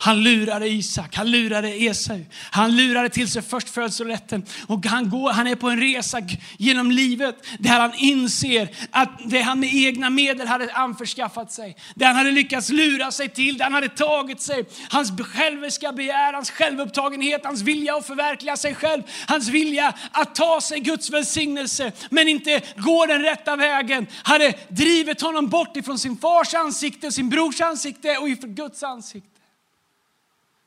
Han 0.00 0.22
lurade 0.22 0.68
Isak, 0.68 1.16
han 1.16 1.30
lurade 1.30 1.82
Esau. 1.82 2.24
Han 2.50 2.76
lurade 2.76 3.08
till 3.08 3.28
sig 3.28 3.42
förstfödslorätten. 3.42 4.46
Och 4.66 4.86
han, 4.86 5.10
går, 5.10 5.32
han 5.32 5.46
är 5.46 5.54
på 5.54 5.68
en 5.68 5.80
resa 5.80 6.18
genom 6.56 6.90
livet 6.90 7.46
där 7.58 7.80
han 7.80 7.94
inser 7.94 8.68
att 8.90 9.10
det 9.24 9.40
han 9.40 9.60
med 9.60 9.74
egna 9.74 10.10
medel 10.10 10.46
hade 10.46 10.72
anförskaffat 10.72 11.52
sig, 11.52 11.76
det 11.94 12.04
han 12.04 12.16
hade 12.16 12.30
lyckats 12.30 12.70
lura 12.70 13.10
sig 13.10 13.28
till, 13.28 13.58
det 13.58 13.64
han 13.64 13.72
hade 13.72 13.88
tagit 13.88 14.40
sig, 14.40 14.64
hans 14.90 15.12
själviska 15.20 15.92
begär, 15.92 16.32
hans 16.32 16.50
självupptagenhet, 16.50 17.44
hans 17.44 17.62
vilja 17.62 17.96
att 17.96 18.06
förverkliga 18.06 18.56
sig 18.56 18.74
själv, 18.74 19.02
hans 19.26 19.48
vilja 19.48 19.94
att 20.10 20.34
ta 20.34 20.60
sig 20.60 20.80
Guds 20.80 21.10
välsignelse 21.10 21.92
men 22.10 22.28
inte 22.28 22.60
gå 22.76 23.06
den 23.06 23.22
rätta 23.22 23.56
vägen, 23.56 24.06
hade 24.22 24.54
drivit 24.68 25.20
honom 25.20 25.48
bort 25.48 25.76
ifrån 25.76 25.98
sin 25.98 26.16
fars 26.16 26.54
ansikte, 26.54 27.12
sin 27.12 27.28
brors 27.28 27.60
ansikte 27.60 28.16
och 28.16 28.28
ifrån 28.28 28.54
Guds 28.54 28.82
ansikte. 28.82 29.37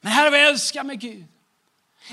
Men 0.02 0.12
här 0.12 0.28
är 0.28 0.32
vad 0.32 0.40
jag 0.40 0.48
älskar 0.48 0.84
med 0.84 1.00
Gud. 1.00 1.26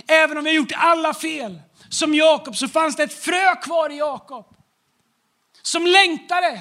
Även 0.07 0.39
om 0.39 0.45
vi 0.45 0.51
har 0.51 0.57
gjort 0.57 0.73
alla 0.77 1.15
fel, 1.15 1.61
som 1.89 2.15
Jakob, 2.15 2.57
så 2.57 2.69
fanns 2.69 2.97
det 2.97 3.03
ett 3.03 3.25
frö 3.25 3.55
kvar 3.55 3.91
i 3.91 3.97
Jakob. 3.97 4.57
Som 5.63 5.87
längtade 5.87 6.61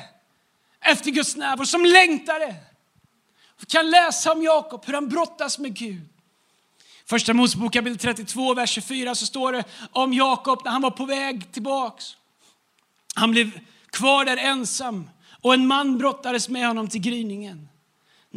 efter 0.81 1.11
Guds 1.11 1.35
närvaro, 1.35 1.65
som 1.65 1.85
längtade. 1.85 2.55
Vi 3.59 3.65
kan 3.65 3.89
läsa 3.89 4.31
om 4.31 4.43
Jakob, 4.43 4.85
hur 4.85 4.93
han 4.93 5.09
brottas 5.09 5.59
med 5.59 5.75
Gud. 5.75 6.01
Första 7.05 7.33
Mosebok 7.33 7.73
kapitel 7.73 7.97
32, 7.97 8.53
vers 8.53 8.69
24 8.69 9.15
så 9.15 9.25
står 9.25 9.53
det 9.53 9.63
om 9.91 10.13
Jakob 10.13 10.61
när 10.65 10.71
han 10.71 10.81
var 10.81 10.91
på 10.91 11.05
väg 11.05 11.51
tillbaks. 11.51 12.17
Han 13.15 13.31
blev 13.31 13.59
kvar 13.91 14.25
där 14.25 14.37
ensam 14.37 15.09
och 15.41 15.53
en 15.53 15.67
man 15.67 15.97
brottades 15.97 16.49
med 16.49 16.67
honom 16.67 16.89
till 16.89 17.01
gryningen. 17.01 17.69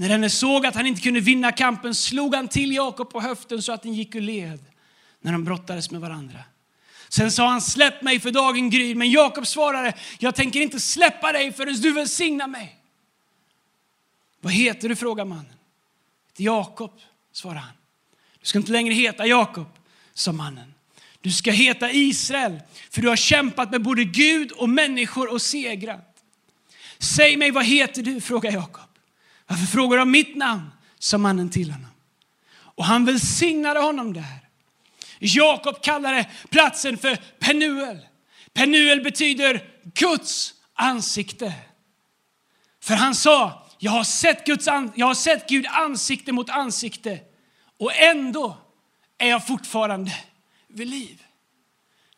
När 0.01 0.09
denne 0.09 0.31
såg 0.31 0.67
att 0.67 0.75
han 0.75 0.87
inte 0.87 1.01
kunde 1.01 1.21
vinna 1.21 1.53
kampen 1.53 1.95
slog 1.95 2.35
han 2.35 2.49
till 2.49 2.73
Jakob 2.73 3.11
på 3.11 3.21
höften 3.21 3.63
så 3.63 3.73
att 3.73 3.83
den 3.83 3.95
gick 3.95 4.15
ur 4.15 4.21
led 4.21 4.65
när 5.21 5.33
de 5.33 5.45
brottades 5.45 5.91
med 5.91 6.01
varandra. 6.01 6.39
Sen 7.09 7.33
sa 7.33 7.49
han, 7.49 7.61
släpp 7.61 8.03
mig 8.03 8.21
för 8.21 8.31
dagen 8.31 8.71
gryr. 8.71 8.95
Men 8.95 9.11
Jakob 9.11 9.47
svarade, 9.47 9.93
jag 10.19 10.35
tänker 10.35 10.61
inte 10.61 10.81
släppa 10.81 11.33
dig 11.33 11.53
förrän 11.53 11.75
du 11.75 11.93
välsignar 11.93 12.47
mig. 12.47 12.77
Vad 14.41 14.53
heter 14.53 14.89
du? 14.89 14.97
frågar 14.97 15.25
mannen. 15.25 15.57
Jakob, 16.37 17.01
svarade 17.33 17.61
han. 17.61 17.75
Du 18.41 18.47
ska 18.47 18.59
inte 18.59 18.73
längre 18.73 18.95
heta 18.95 19.27
Jakob, 19.27 19.79
sa 20.15 20.33
mannen. 20.33 20.75
Du 21.21 21.31
ska 21.33 21.51
heta 21.51 21.91
Israel, 21.91 22.61
för 22.91 23.03
du 23.03 23.09
har 23.09 23.17
kämpat 23.17 23.71
med 23.71 23.83
både 23.83 24.05
Gud 24.05 24.53
och 24.53 24.69
människor 24.69 25.33
och 25.33 25.43
segrat. 25.43 26.23
Säg 26.99 27.37
mig, 27.37 27.51
vad 27.51 27.65
heter 27.65 28.03
du? 28.03 28.21
frågar 28.21 28.53
Jakob. 28.53 28.90
Varför 29.51 29.67
frågar 29.67 29.97
du 29.97 30.03
om 30.03 30.11
mitt 30.11 30.37
namn? 30.37 30.71
sa 30.99 31.19
mannen 31.19 31.51
till 31.51 31.71
honom. 31.71 31.91
Och 32.53 32.85
han 32.85 33.05
välsignade 33.05 33.81
honom 33.81 34.13
där. 34.13 34.49
Jakob 35.19 35.83
kallade 35.83 36.31
platsen 36.51 36.99
för 36.99 37.17
Penuel. 37.17 38.07
Penuel 38.53 39.01
betyder 39.01 39.69
Guds 39.95 40.55
ansikte. 40.75 41.55
För 42.81 42.95
han 42.95 43.15
sa, 43.15 43.69
jag 43.79 43.93
har 43.93 44.05
sett, 44.05 44.47
Guds 44.47 44.69
an 44.69 44.93
jag 44.95 45.07
har 45.07 45.15
sett 45.15 45.49
Gud 45.49 45.67
ansikte 45.67 46.33
mot 46.33 46.51
ansikte 46.51 47.21
och 47.79 47.95
ändå 47.95 48.57
är 49.19 49.29
jag 49.29 49.47
fortfarande 49.47 50.13
vid 50.69 50.89
liv. 50.89 51.23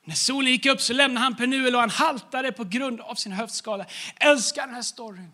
När 0.05 0.15
solen 0.15 0.53
gick 0.53 0.67
upp 0.67 0.81
så 0.81 0.93
lämnade 0.93 1.25
han 1.25 1.37
Penuel 1.37 1.75
och 1.75 1.81
han 1.81 1.91
haltade 1.91 2.53
på 2.53 2.65
grund 2.65 3.01
av 3.01 3.15
sin 3.15 3.33
höftskada. 3.33 3.87
älskar 4.17 4.67
den 4.67 4.75
här 4.75 4.83
storyn. 4.83 5.31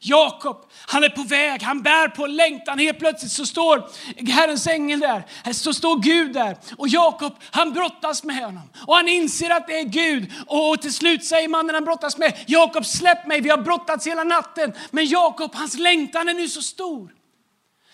Jakob, 0.00 0.70
han 0.86 1.04
är 1.04 1.08
på 1.08 1.22
väg, 1.22 1.62
han 1.62 1.82
bär 1.82 2.08
på 2.08 2.26
längtan. 2.26 2.78
Helt 2.78 2.98
plötsligt 2.98 3.32
så 3.32 3.46
står 3.46 3.90
Herrens 4.30 4.66
ängel 4.66 5.00
där, 5.00 5.52
så 5.52 5.74
står 5.74 5.98
Gud 6.02 6.32
där. 6.32 6.56
Och 6.76 6.88
Jakob, 6.88 7.36
han 7.50 7.72
brottas 7.72 8.24
med 8.24 8.44
honom. 8.44 8.70
Och 8.86 8.96
han 8.96 9.08
inser 9.08 9.50
att 9.50 9.66
det 9.66 9.78
är 9.78 9.84
Gud. 9.84 10.32
Och 10.46 10.82
till 10.82 10.94
slut 10.94 11.24
säger 11.24 11.48
mannen 11.48 11.74
han 11.74 11.84
brottas 11.84 12.18
med, 12.18 12.34
Jakob 12.46 12.86
släpp 12.86 13.26
mig, 13.26 13.40
vi 13.40 13.50
har 13.50 13.58
brottats 13.58 14.06
hela 14.06 14.24
natten. 14.24 14.72
Men 14.90 15.06
Jakob, 15.06 15.54
hans 15.54 15.78
längtan 15.78 16.28
är 16.28 16.34
nu 16.34 16.48
så 16.48 16.62
stor. 16.62 17.12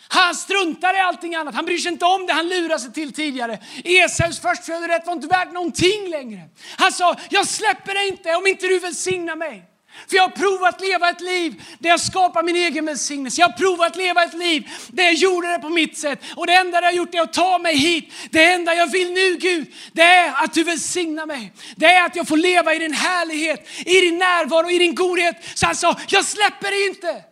Han 0.08 0.34
struntar 0.34 0.96
i 0.96 1.00
allting 1.00 1.34
annat. 1.34 1.54
Han 1.54 1.64
bryr 1.64 1.78
sig 1.78 1.92
inte 1.92 2.04
om 2.04 2.26
det 2.26 2.32
han 2.32 2.48
lurade 2.48 2.80
sig 2.80 2.92
till 2.92 3.12
tidigare. 3.12 3.58
Esaus 3.84 4.40
förstföderätt 4.40 5.06
var 5.06 5.12
inte 5.12 5.26
värd 5.26 5.52
någonting 5.52 6.08
längre. 6.08 6.40
Han 6.76 6.92
sa, 6.92 7.16
jag 7.30 7.46
släpper 7.46 7.94
dig 7.94 8.08
inte 8.08 8.34
om 8.34 8.46
inte 8.46 8.66
du 8.66 8.78
välsignar 8.78 9.36
mig. 9.36 9.73
För 10.08 10.16
jag 10.16 10.22
har 10.22 10.30
provat 10.30 10.80
leva 10.80 11.10
ett 11.10 11.20
liv 11.20 11.62
där 11.78 11.90
jag 11.90 12.00
skapar 12.00 12.42
min 12.42 12.56
egen 12.56 12.86
välsignelse. 12.86 13.40
Jag 13.40 13.48
har 13.48 13.56
provat 13.56 13.96
leva 13.96 14.24
ett 14.24 14.34
liv 14.34 14.70
där 14.88 15.04
jag 15.04 15.14
gjorde 15.14 15.52
det 15.52 15.58
på 15.58 15.68
mitt 15.68 15.98
sätt. 15.98 16.22
Och 16.36 16.46
det 16.46 16.54
enda 16.54 16.80
jag 16.80 16.88
har 16.88 16.92
gjort 16.92 17.14
är 17.14 17.20
att 17.20 17.32
ta 17.32 17.58
mig 17.58 17.76
hit. 17.76 18.12
Det 18.30 18.44
enda 18.44 18.74
jag 18.74 18.86
vill 18.86 19.12
nu 19.12 19.36
Gud, 19.36 19.74
det 19.92 20.02
är 20.02 20.44
att 20.44 20.54
du 20.54 20.64
välsignar 20.64 21.26
mig. 21.26 21.52
Det 21.76 21.86
är 21.86 22.06
att 22.06 22.16
jag 22.16 22.28
får 22.28 22.36
leva 22.36 22.74
i 22.74 22.78
din 22.78 22.94
härlighet, 22.94 23.68
i 23.78 24.00
din 24.00 24.18
närvaro, 24.18 24.70
i 24.70 24.78
din 24.78 24.94
godhet. 24.94 25.36
Så 25.54 25.66
han 25.66 25.76
sa, 25.76 26.00
jag 26.08 26.24
släpper 26.24 26.70
dig 26.70 26.88
inte. 26.88 27.24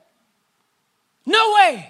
No 1.24 1.52
way! 1.52 1.82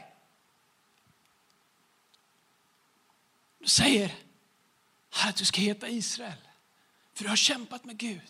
Du 3.59 3.69
säger 3.69 4.15
att 5.11 5.37
du 5.37 5.45
ska 5.45 5.61
heta 5.61 5.89
Israel. 5.89 6.33
För 7.15 7.25
du 7.25 7.29
har 7.29 7.37
kämpat 7.37 7.85
med 7.85 7.99
Gud. 7.99 8.21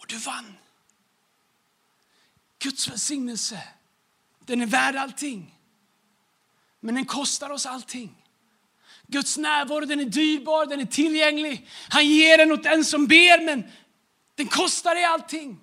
Och 0.00 0.06
du 0.08 0.16
vann. 0.16 0.56
Guds 2.66 2.88
välsignelse, 2.88 3.62
den 4.46 4.60
är 4.60 4.66
värd 4.66 4.96
allting. 4.96 5.54
Men 6.80 6.94
den 6.94 7.04
kostar 7.04 7.50
oss 7.50 7.66
allting. 7.66 8.14
Guds 9.06 9.36
närvaro 9.36 9.84
den 9.84 10.00
är 10.00 10.04
dyrbar, 10.04 10.66
den 10.66 10.80
är 10.80 10.86
tillgänglig. 10.86 11.68
Han 11.88 12.06
ger 12.06 12.38
den 12.38 12.52
åt 12.52 12.62
den 12.62 12.84
som 12.84 13.06
ber, 13.06 13.44
men 13.44 13.64
den 14.34 14.46
kostar 14.46 14.94
dig 14.94 15.04
allting. 15.04 15.58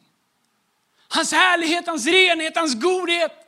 Hans 1.07 1.31
härlighet, 1.31 1.87
hans 1.87 2.05
renhet, 2.05 2.57
hans 2.57 2.75
godhet. 2.75 3.42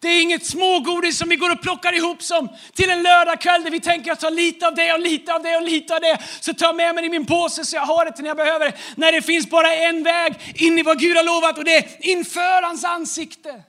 Det 0.00 0.08
är 0.08 0.22
inget 0.22 0.46
smågodis 0.46 1.18
som 1.18 1.28
vi 1.28 1.36
går 1.36 1.52
och 1.52 1.62
plockar 1.62 1.92
ihop 1.92 2.22
som 2.22 2.48
till 2.74 2.90
en 2.90 3.02
lördagkväll 3.02 3.64
där 3.64 3.70
vi 3.70 3.80
tänker 3.80 4.12
att 4.12 4.20
ta 4.20 4.30
lite 4.30 4.66
av 4.66 4.74
det 4.74 4.92
och 4.92 5.00
lite 5.00 5.34
av 5.34 5.42
det 5.42 5.56
och 5.56 5.62
lite 5.62 5.94
av 5.94 6.00
det. 6.00 6.18
Så 6.40 6.54
tar 6.54 6.66
jag 6.66 6.76
med 6.76 6.94
mig 6.94 7.02
det 7.02 7.06
i 7.06 7.10
min 7.10 7.26
påse 7.26 7.64
så 7.64 7.76
jag 7.76 7.82
har 7.82 8.04
det 8.04 8.12
till 8.12 8.22
när 8.22 8.30
jag 8.30 8.36
behöver 8.36 8.66
det. 8.66 8.76
När 8.96 9.12
det 9.12 9.22
finns 9.22 9.50
bara 9.50 9.74
en 9.74 10.02
väg 10.02 10.34
in 10.54 10.78
i 10.78 10.82
vad 10.82 10.98
Gud 10.98 11.16
har 11.16 11.24
lovat 11.24 11.58
och 11.58 11.64
det 11.64 11.76
är 11.76 12.06
inför 12.06 12.62
hans 12.62 12.84
ansikte. 12.84 13.62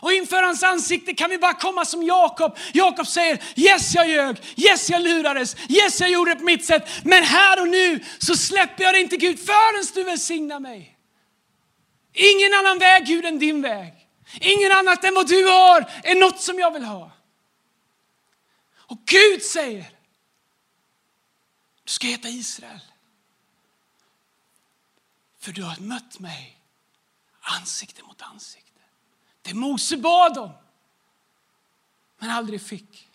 Och 0.00 0.12
inför 0.12 0.42
hans 0.42 0.62
ansikte 0.62 1.14
kan 1.14 1.30
vi 1.30 1.38
bara 1.38 1.54
komma 1.54 1.84
som 1.84 2.02
Jakob. 2.02 2.58
Jakob 2.72 3.06
säger, 3.06 3.38
yes 3.56 3.94
jag 3.94 4.08
ljög, 4.08 4.36
yes 4.56 4.90
jag 4.90 5.02
lurades, 5.02 5.56
yes 5.68 6.00
jag 6.00 6.10
gjorde 6.10 6.30
det 6.30 6.36
på 6.36 6.44
mitt 6.44 6.64
sätt. 6.64 6.88
Men 7.04 7.24
här 7.24 7.60
och 7.60 7.68
nu 7.68 8.00
så 8.18 8.36
släpper 8.36 8.84
jag 8.84 8.94
det 8.94 9.00
inte 9.00 9.16
Gud 9.16 9.38
förrän 9.46 9.84
du 9.94 10.04
välsignar 10.04 10.60
mig. 10.60 10.94
Ingen 12.14 12.54
annan 12.54 12.78
väg 12.78 13.06
Gud 13.06 13.24
än 13.24 13.38
din 13.38 13.62
väg. 13.62 13.97
Ingen 14.32 14.72
annat 14.72 15.04
än 15.04 15.14
vad 15.14 15.28
du 15.28 15.46
har 15.46 15.80
är 16.04 16.20
något 16.20 16.40
som 16.40 16.58
jag 16.58 16.70
vill 16.70 16.84
ha. 16.84 17.10
Och 18.76 18.98
Gud 19.04 19.42
säger, 19.42 19.90
du 21.84 21.92
ska 21.92 22.06
heta 22.06 22.28
Israel. 22.28 22.80
För 25.38 25.52
du 25.52 25.62
har 25.62 25.76
mött 25.80 26.18
mig 26.18 26.58
ansikte 27.40 28.02
mot 28.02 28.22
ansikte. 28.22 28.80
Det 29.42 29.54
Mose 29.54 29.96
bad 29.96 30.38
om, 30.38 30.52
men 32.18 32.30
aldrig 32.30 32.62
fick. 32.62 33.08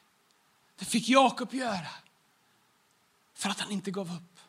Det 0.76 0.86
fick 0.86 1.10
Jakob 1.10 1.54
göra 1.54 1.90
för 3.34 3.50
att 3.50 3.60
han 3.60 3.72
inte 3.72 3.92
gav 3.92 4.16
upp. 4.16 4.40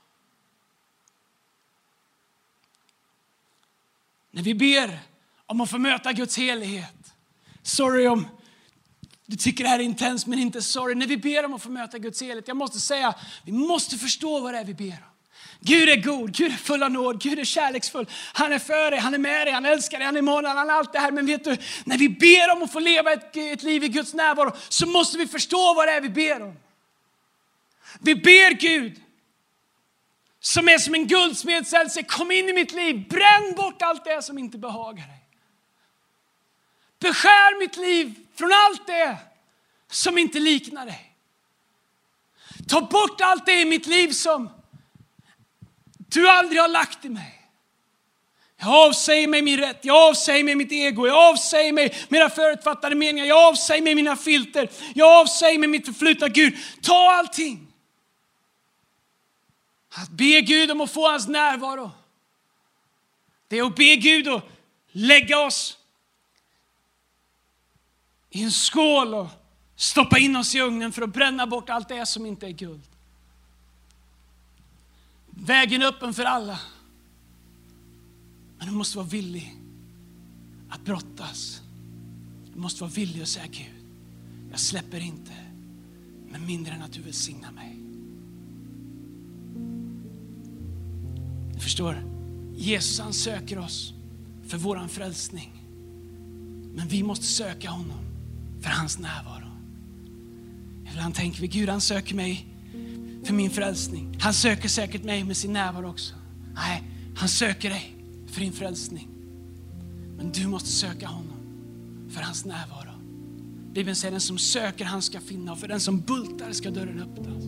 När 4.31 4.43
vi 4.43 4.55
ber 4.55 5.01
om 5.47 5.61
att 5.61 5.71
få 5.71 5.79
möta 5.79 6.13
Guds 6.13 6.39
helighet. 6.39 7.13
Sorry 7.63 8.07
om 8.07 8.27
du 9.27 9.37
tycker 9.37 9.65
det 9.65 9.71
här 9.71 9.79
är 9.79 9.83
intensivt, 9.83 10.27
men 10.27 10.39
inte 10.39 10.63
sorry. 10.63 10.95
När 10.95 11.07
vi 11.07 11.17
ber 11.17 11.45
om 11.45 11.55
att 11.55 11.63
få 11.63 11.71
möta 11.71 11.99
Guds 11.99 12.23
helighet, 12.23 12.49
jag 12.49 12.57
måste 12.57 12.81
säga, 12.81 13.15
vi 13.45 13.53
måste 13.53 13.97
förstå 13.97 14.41
vad 14.41 14.55
det 14.55 14.59
är 14.59 14.65
vi 14.65 14.75
ber 14.75 14.87
om. 14.87 15.11
Gud 15.61 15.89
är 15.89 15.97
god, 15.97 16.37
Gud 16.37 16.53
är 16.53 16.57
full 16.57 16.83
av 16.83 16.91
nåd, 16.91 17.23
Gud 17.23 17.39
är 17.39 17.45
kärleksfull. 17.45 18.07
Han 18.33 18.53
är 18.53 18.59
för 18.59 18.91
dig, 18.91 19.01
han 19.01 19.15
är 19.15 19.19
med 19.19 19.47
dig, 19.47 19.55
han 19.55 19.67
älskar 19.67 19.99
dig, 19.99 20.07
han 20.07 20.17
är 20.17 20.23
mån, 20.23 20.45
han 20.45 20.71
är 20.71 20.73
allt 20.73 20.93
det 20.93 20.99
här. 20.99 21.11
Men 21.11 21.27
vet 21.27 21.45
du, 21.45 21.57
när 21.85 21.99
vi 21.99 22.09
ber 22.09 22.53
om 22.53 22.63
att 22.63 22.73
få 22.73 22.79
leva 22.79 23.13
ett, 23.13 23.37
ett 23.37 23.63
liv 23.63 23.85
i 23.85 23.89
Guds 23.89 24.15
närvaro 24.15 24.53
så 24.69 24.87
måste 24.87 25.19
vi 25.19 25.27
förstå 25.27 25.75
vad 25.75 25.89
det 25.89 25.93
är 25.93 26.01
vi 26.01 26.09
ber 26.09 26.43
om. 26.43 26.57
Vi 28.01 28.15
ber 28.15 28.55
Gud, 28.61 29.01
som 30.41 30.69
är 30.69 30.79
som 30.79 30.95
en 30.95 31.07
guldsmedseld, 31.07 31.93
säger 31.93 32.07
kom 32.07 32.31
in 32.31 32.49
i 32.49 32.53
mitt 32.53 32.73
liv, 32.73 33.09
bränn 33.09 33.55
bort 33.57 33.83
allt 33.83 34.05
det 34.05 34.23
som 34.23 34.39
inte 34.39 34.59
behagar 34.59 35.07
dig. 35.07 35.24
Beskär 37.05 37.59
mitt 37.59 37.77
liv 37.77 38.15
från 38.35 38.53
allt 38.53 38.87
det 38.87 39.17
som 39.91 40.19
inte 40.19 40.41
liknar 40.41 40.87
dig. 40.87 41.17
Ta 42.69 42.81
bort 42.81 43.21
allt 43.21 43.47
det 43.47 43.61
i 43.61 43.65
mitt 43.65 43.87
liv 43.87 44.13
som 44.13 44.51
du 45.97 46.29
aldrig 46.29 46.61
har 46.61 46.69
lagt 46.69 47.05
i 47.05 47.09
mig. 47.09 47.51
Jag 48.57 48.69
avsäger 48.69 49.29
mig 49.29 49.43
min 49.43 49.59
rätt, 49.59 49.79
jag 49.83 49.97
avsäger 49.97 50.45
mig 50.45 50.55
mitt 50.55 50.73
ego, 50.73 51.07
jag 51.07 51.19
avsäger 51.19 51.73
mig 51.73 52.07
mina 52.09 52.31
förutfattade 52.31 52.95
meningar, 52.95 53.27
jag 53.27 53.39
avsäger 53.39 53.83
mig 53.83 53.95
mina 53.95 54.17
filter, 54.17 54.71
jag 54.95 55.13
avsäger 55.13 55.59
mig 55.59 55.69
mitt 55.69 55.87
förflutna. 55.87 56.29
Gud, 56.29 56.57
ta 56.83 57.13
allting. 57.13 57.67
Att 59.95 60.11
be 60.11 60.41
Gud 60.41 60.71
om 60.71 60.81
att 60.81 60.93
få 60.93 61.09
hans 61.09 61.29
närvaro. 61.29 61.91
Det 63.49 63.59
är 63.59 63.63
att 63.63 63.77
be 63.77 63.97
Gud 63.97 64.29
att 64.29 64.45
lägga 64.93 65.39
oss 65.39 65.79
i 68.35 68.43
en 68.43 68.51
skål 68.51 69.15
och 69.15 69.29
stoppa 69.77 70.19
in 70.19 70.37
oss 70.37 70.55
i 70.55 70.61
ugnen 70.61 70.93
för 70.93 71.03
att 71.03 71.13
bränna 71.13 71.47
bort 71.47 71.71
allt 71.71 71.89
det 71.89 72.07
som 72.07 72.27
inte 72.27 72.47
är 72.47 72.51
guld. 72.51 72.83
Vägen 75.31 75.83
är 75.83 75.87
öppen 75.87 76.15
för 76.15 76.25
alla. 76.25 76.61
Men 78.59 78.67
du 78.67 78.73
måste 78.73 78.97
vara 78.97 79.07
villig 79.07 79.57
att 80.69 80.81
brottas. 80.81 81.63
Du 82.53 82.61
måste 82.61 82.83
vara 82.83 82.91
villig 82.91 83.23
att 83.23 83.29
säga 83.29 83.47
Gud, 83.47 83.85
jag 84.51 84.61
släpper 84.61 85.01
inte 85.01 85.33
med 86.31 86.41
mindre 86.41 86.75
än 86.75 86.83
att 86.83 86.93
du 86.93 87.03
välsignar 87.03 87.53
mig. 87.53 87.77
Du 91.55 91.61
förstår, 91.61 92.05
Jesus 92.57 93.01
han 93.01 93.13
söker 93.13 93.59
oss 93.59 93.93
för 94.49 94.59
våran 94.59 94.89
frälsning. 94.89 95.53
Men 96.75 96.89
vi 96.89 97.03
måste 97.03 97.25
söka 97.25 97.71
honom 97.71 98.04
för 98.65 98.71
hans 98.71 98.99
närvaro. 98.99 99.51
Ibland 100.91 101.15
tänker 101.15 101.41
vi, 101.41 101.47
Gud 101.47 101.69
han 101.69 101.81
söker 101.81 102.15
mig 102.15 102.47
för 103.25 103.35
min 103.35 103.51
frälsning. 103.51 104.17
Han 104.21 104.35
söker 104.35 104.69
säkert 104.69 105.05
mig 105.05 105.25
med 105.25 105.37
sin 105.37 105.53
närvaro 105.53 105.91
också. 105.91 106.15
Nej, 106.55 106.83
han 107.17 107.29
söker 107.29 107.71
dig 107.71 107.97
för 108.27 108.41
din 108.41 108.53
frälsning. 108.53 109.09
Men 110.17 110.33
du 110.33 110.47
måste 110.47 110.69
söka 110.69 111.07
honom 111.07 111.37
för 112.11 112.23
hans 112.23 112.45
närvaro. 112.45 112.91
Bibeln 113.73 113.97
säger 113.97 114.13
den 114.13 114.21
som 114.21 114.39
söker 114.39 114.85
han 114.85 115.03
ska 115.03 115.21
finna 115.21 115.53
och 115.53 115.59
för 115.59 115.69
den 115.69 115.81
som 115.81 116.01
bultar 116.01 116.53
ska 116.53 116.71
dörren 116.71 117.01
öppnas. 117.01 117.45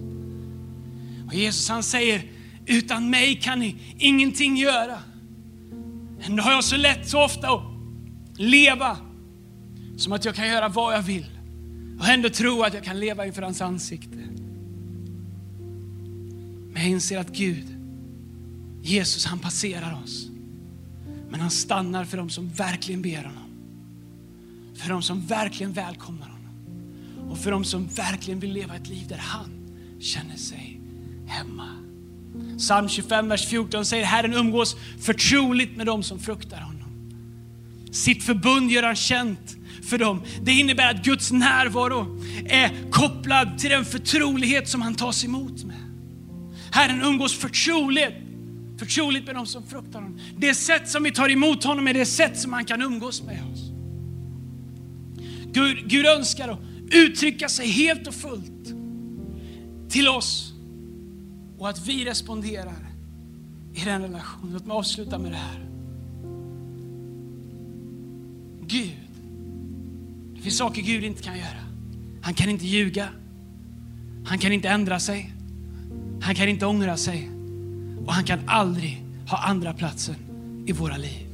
Och 1.27 1.35
Jesus 1.35 1.69
han 1.69 1.83
säger, 1.83 2.31
utan 2.67 3.11
mig 3.11 3.41
kan 3.41 3.59
ni 3.59 3.77
ingenting 3.99 4.57
göra. 4.57 4.99
Ändå 6.21 6.43
har 6.43 6.53
jag 6.53 6.65
så 6.65 6.77
lätt 6.77 7.09
så 7.09 7.25
ofta 7.25 7.51
att 7.51 7.63
leva 8.37 8.99
som 9.97 10.13
att 10.13 10.25
jag 10.25 10.35
kan 10.35 10.49
göra 10.49 10.69
vad 10.69 10.95
jag 10.95 11.03
vill 11.03 11.27
och 11.99 12.09
ändå 12.09 12.29
tro 12.29 12.63
att 12.63 12.75
jag 12.75 12.85
kan 12.85 13.01
leva 13.01 13.27
inför 13.27 13.43
hans 13.43 13.61
ansikte. 13.61 14.17
Men 16.73 16.83
jag 16.83 16.91
inser 16.91 17.19
att 17.19 17.33
Gud, 17.33 17.65
Jesus 18.83 19.25
han 19.25 19.39
passerar 19.39 20.03
oss. 20.05 20.29
Men 21.31 21.41
han 21.41 21.51
stannar 21.51 22.05
för 22.05 22.17
dem 22.17 22.31
som 22.31 22.49
verkligen 22.49 23.03
ber 23.03 23.25
honom. 23.25 23.51
För 24.75 24.89
dem 24.89 25.03
som 25.03 25.27
verkligen 25.27 25.73
välkomnar 25.73 26.29
honom. 26.29 27.31
Och 27.31 27.39
för 27.39 27.51
dem 27.51 27.65
som 27.65 27.87
verkligen 27.87 28.41
vill 28.41 28.53
leva 28.53 28.77
ett 28.77 28.89
liv 28.89 29.09
där 29.09 29.19
han 29.19 29.51
känner 30.01 30.37
sig 30.37 30.81
hemma. 31.27 31.69
Psalm 32.59 32.89
25, 32.89 33.29
vers 33.29 33.47
14 33.47 33.85
säger 33.85 34.05
Herren 34.05 34.35
umgås 34.35 34.77
förtroligt 35.01 35.77
med 35.77 35.87
dem 35.87 36.03
som 36.03 36.19
fruktar 36.19 36.61
honom. 36.61 36.77
Sitt 37.91 38.25
förbund 38.25 38.71
gör 38.71 38.83
han 38.83 38.97
känt 38.97 39.57
för 39.83 39.99
dem. 39.99 40.23
Det 40.43 40.53
innebär 40.53 40.91
att 40.91 41.05
Guds 41.05 41.33
närvaro 41.33 42.21
är 42.47 42.91
kopplad 42.91 43.59
till 43.59 43.71
den 43.71 43.85
förtrolighet 43.85 44.69
som 44.69 44.83
han 44.83 44.95
tas 44.95 45.25
emot 45.25 45.65
med. 45.65 45.77
Herren 46.73 47.03
umgås 47.03 47.39
förtroligt, 47.39 48.15
förtroligt 48.79 49.27
med 49.27 49.35
dem 49.35 49.47
som 49.47 49.67
fruktar 49.67 50.01
honom. 50.01 50.21
Det 50.37 50.55
sätt 50.55 50.89
som 50.89 51.03
vi 51.03 51.13
tar 51.13 51.31
emot 51.31 51.65
honom 51.65 51.89
är 51.89 51.95
det 51.95 52.07
sätt 52.07 52.39
som 52.39 52.53
han 52.53 52.65
kan 52.65 52.83
umgås 52.83 53.23
med 53.23 53.43
oss. 53.53 53.61
Gud, 55.53 55.89
Gud 55.89 56.07
önskar 56.07 56.49
att 56.49 56.61
uttrycka 56.91 57.49
sig 57.49 57.69
helt 57.69 58.07
och 58.07 58.15
fullt 58.15 58.75
till 59.89 60.09
oss 60.09 60.53
och 61.59 61.69
att 61.69 61.87
vi 61.87 62.05
responderar 62.05 62.87
i 63.75 63.85
den 63.85 64.03
relationen. 64.03 64.53
Låt 64.53 64.67
mig 64.67 64.75
avsluta 64.75 65.19
med 65.19 65.33
det 65.33 65.37
här. 65.37 65.67
Gud, 68.67 69.06
finns 70.47 70.59
saker 70.59 70.83
Gud 70.83 71.05
inte 71.05 71.23
kan 71.23 71.39
göra. 71.39 71.63
Han 72.23 72.35
kan 72.35 72.49
inte 72.49 72.67
ljuga. 72.67 73.09
Han 74.25 74.39
kan 74.39 74.53
inte 74.53 74.69
ändra 74.69 75.01
sig. 75.01 75.33
Han 76.21 76.35
kan 76.35 76.49
inte 76.49 76.67
ångra 76.67 76.97
sig. 76.97 77.31
Och 78.07 78.13
han 78.13 78.25
kan 78.25 78.39
aldrig 78.47 79.05
ha 79.29 79.39
andra 79.39 79.75
platsen 79.75 80.15
i 80.67 80.73
våra 80.73 80.97
liv. 80.97 81.27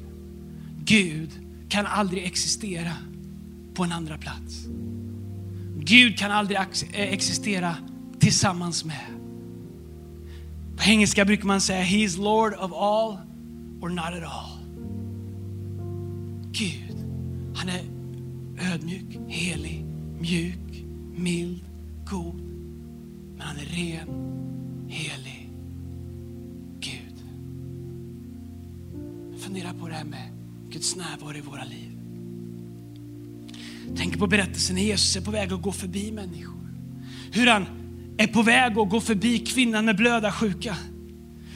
Gud 0.84 1.30
kan 1.68 1.86
aldrig 1.86 2.24
existera 2.24 2.92
på 3.74 3.84
en 3.84 3.92
andra 3.92 4.18
plats. 4.18 4.66
Gud 5.78 6.18
kan 6.18 6.30
aldrig 6.30 6.58
eh, 6.58 7.12
existera 7.12 7.76
tillsammans 8.18 8.84
med. 8.84 9.06
På 10.76 10.82
engelska 10.84 11.24
brukar 11.24 11.46
man 11.46 11.60
säga 11.60 11.82
He 11.82 11.96
is 11.96 12.16
Lord 12.16 12.54
of 12.54 12.72
all 12.72 13.18
or 13.80 13.88
not 13.88 14.04
at 14.04 14.22
all. 14.22 14.58
Gud, 16.52 16.96
han 17.54 17.68
är 17.68 17.91
ödmjuk, 18.58 19.18
helig, 19.28 19.84
mjuk, 20.20 20.84
mild, 21.16 21.64
god. 22.10 22.34
Men 23.36 23.46
han 23.46 23.56
är 23.56 23.64
ren, 23.64 24.08
helig 24.88 25.50
Gud. 26.80 27.24
Fundera 29.40 29.74
på 29.74 29.88
det 29.88 29.94
här 29.94 30.04
med 30.04 30.28
Guds 30.70 30.96
närvaro 30.96 31.36
i 31.36 31.40
våra 31.40 31.64
liv. 31.64 31.98
Tänk 33.96 34.18
på 34.18 34.26
berättelsen 34.26 34.76
när 34.76 34.82
Jesus 34.82 35.16
är 35.16 35.20
på 35.20 35.30
väg 35.30 35.52
att 35.52 35.62
gå 35.62 35.72
förbi 35.72 36.12
människor. 36.12 36.68
Hur 37.32 37.46
han 37.46 37.66
är 38.18 38.26
på 38.26 38.42
väg 38.42 38.78
att 38.78 38.90
gå 38.90 39.00
förbi 39.00 39.38
kvinnan 39.38 39.84
med 39.84 39.96
blödarsjuka 39.96 40.76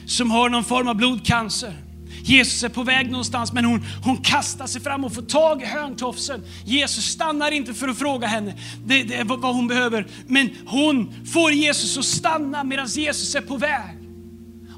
som 0.05 0.31
har 0.31 0.49
någon 0.49 0.63
form 0.63 0.87
av 0.87 0.95
blodcancer. 0.95 1.86
Jesus 2.27 2.63
är 2.63 2.69
på 2.69 2.83
väg 2.83 3.11
någonstans 3.11 3.53
men 3.53 3.65
hon, 3.65 3.85
hon 4.03 4.17
kastar 4.17 4.67
sig 4.67 4.81
fram 4.81 5.05
och 5.05 5.13
får 5.13 5.21
tag 5.21 5.61
i 5.61 5.65
hörntofsen. 5.65 6.43
Jesus 6.65 7.05
stannar 7.05 7.51
inte 7.51 7.73
för 7.73 7.87
att 7.87 7.97
fråga 7.97 8.27
henne 8.27 8.53
det, 8.85 9.03
det, 9.03 9.23
vad 9.23 9.55
hon 9.55 9.67
behöver. 9.67 10.07
Men 10.27 10.49
hon 10.65 11.25
får 11.33 11.51
Jesus 11.51 11.97
att 11.97 12.05
stanna 12.05 12.63
medan 12.63 12.87
Jesus 12.87 13.35
är 13.35 13.41
på 13.41 13.57
väg. 13.57 13.97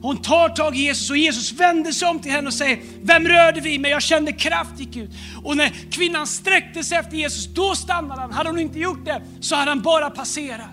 Hon 0.02 0.18
tar 0.18 0.50
tag 0.50 0.76
i 0.76 0.80
Jesus 0.80 1.10
och 1.10 1.18
Jesus 1.18 1.52
vänder 1.52 1.92
sig 1.92 2.08
om 2.08 2.20
till 2.20 2.32
henne 2.32 2.48
och 2.48 2.54
säger, 2.54 2.80
vem 3.02 3.28
rörde 3.28 3.62
vi 3.62 3.80
mig? 3.80 3.92
Jag 3.92 4.02
kände 4.02 4.32
kraft 4.32 4.80
gick 4.80 4.96
ut. 4.96 5.10
Och 5.44 5.58
när 5.58 5.70
kvinnan 5.92 6.28
sträckte 6.28 6.84
sig 6.84 6.98
efter 6.98 7.18
Jesus, 7.18 7.46
då 7.54 7.76
stannade 7.76 8.22
han. 8.22 8.32
Hade 8.32 8.50
hon 8.50 8.60
inte 8.60 8.80
gjort 8.80 9.06
det 9.06 9.22
så 9.40 9.56
hade 9.56 9.72
han 9.72 9.82
bara 9.82 10.10
passerat. 10.10 10.70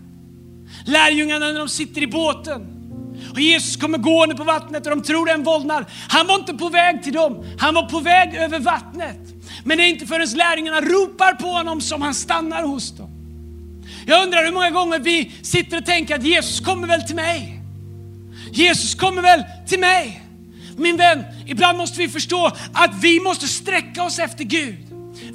Lärjungarna 0.86 1.46
när 1.46 1.58
de 1.58 1.68
sitter 1.68 2.02
i 2.02 2.06
båten, 2.06 2.75
och 3.32 3.40
Jesus 3.40 3.76
kommer 3.76 3.98
gående 3.98 4.34
på 4.34 4.44
vattnet 4.44 4.86
och 4.86 4.90
de 4.90 5.02
tror 5.02 5.26
det 5.26 5.32
är 5.32 5.34
en 5.34 5.44
vålnad. 5.44 5.84
Han 6.08 6.26
var 6.26 6.34
inte 6.34 6.54
på 6.54 6.68
väg 6.68 7.02
till 7.02 7.12
dem, 7.12 7.44
han 7.58 7.74
var 7.74 7.82
på 7.82 8.00
väg 8.00 8.34
över 8.34 8.58
vattnet. 8.58 9.18
Men 9.64 9.78
det 9.78 9.84
är 9.84 9.88
inte 9.88 10.06
förrän 10.06 10.28
lärjungarna 10.28 10.80
ropar 10.80 11.32
på 11.32 11.46
honom 11.46 11.80
som 11.80 12.02
han 12.02 12.14
stannar 12.14 12.62
hos 12.62 12.96
dem. 12.96 13.10
Jag 14.06 14.22
undrar 14.22 14.44
hur 14.44 14.52
många 14.52 14.70
gånger 14.70 14.98
vi 14.98 15.32
sitter 15.42 15.78
och 15.78 15.84
tänker 15.84 16.14
att 16.14 16.22
Jesus 16.22 16.60
kommer 16.60 16.86
väl 16.86 17.02
till 17.02 17.16
mig. 17.16 17.60
Jesus 18.52 18.94
kommer 18.94 19.22
väl 19.22 19.44
till 19.66 19.80
mig. 19.80 20.22
Min 20.76 20.96
vän, 20.96 21.24
ibland 21.46 21.78
måste 21.78 21.98
vi 21.98 22.08
förstå 22.08 22.52
att 22.72 22.90
vi 23.00 23.20
måste 23.20 23.48
sträcka 23.48 24.02
oss 24.02 24.18
efter 24.18 24.44
Gud. 24.44 24.85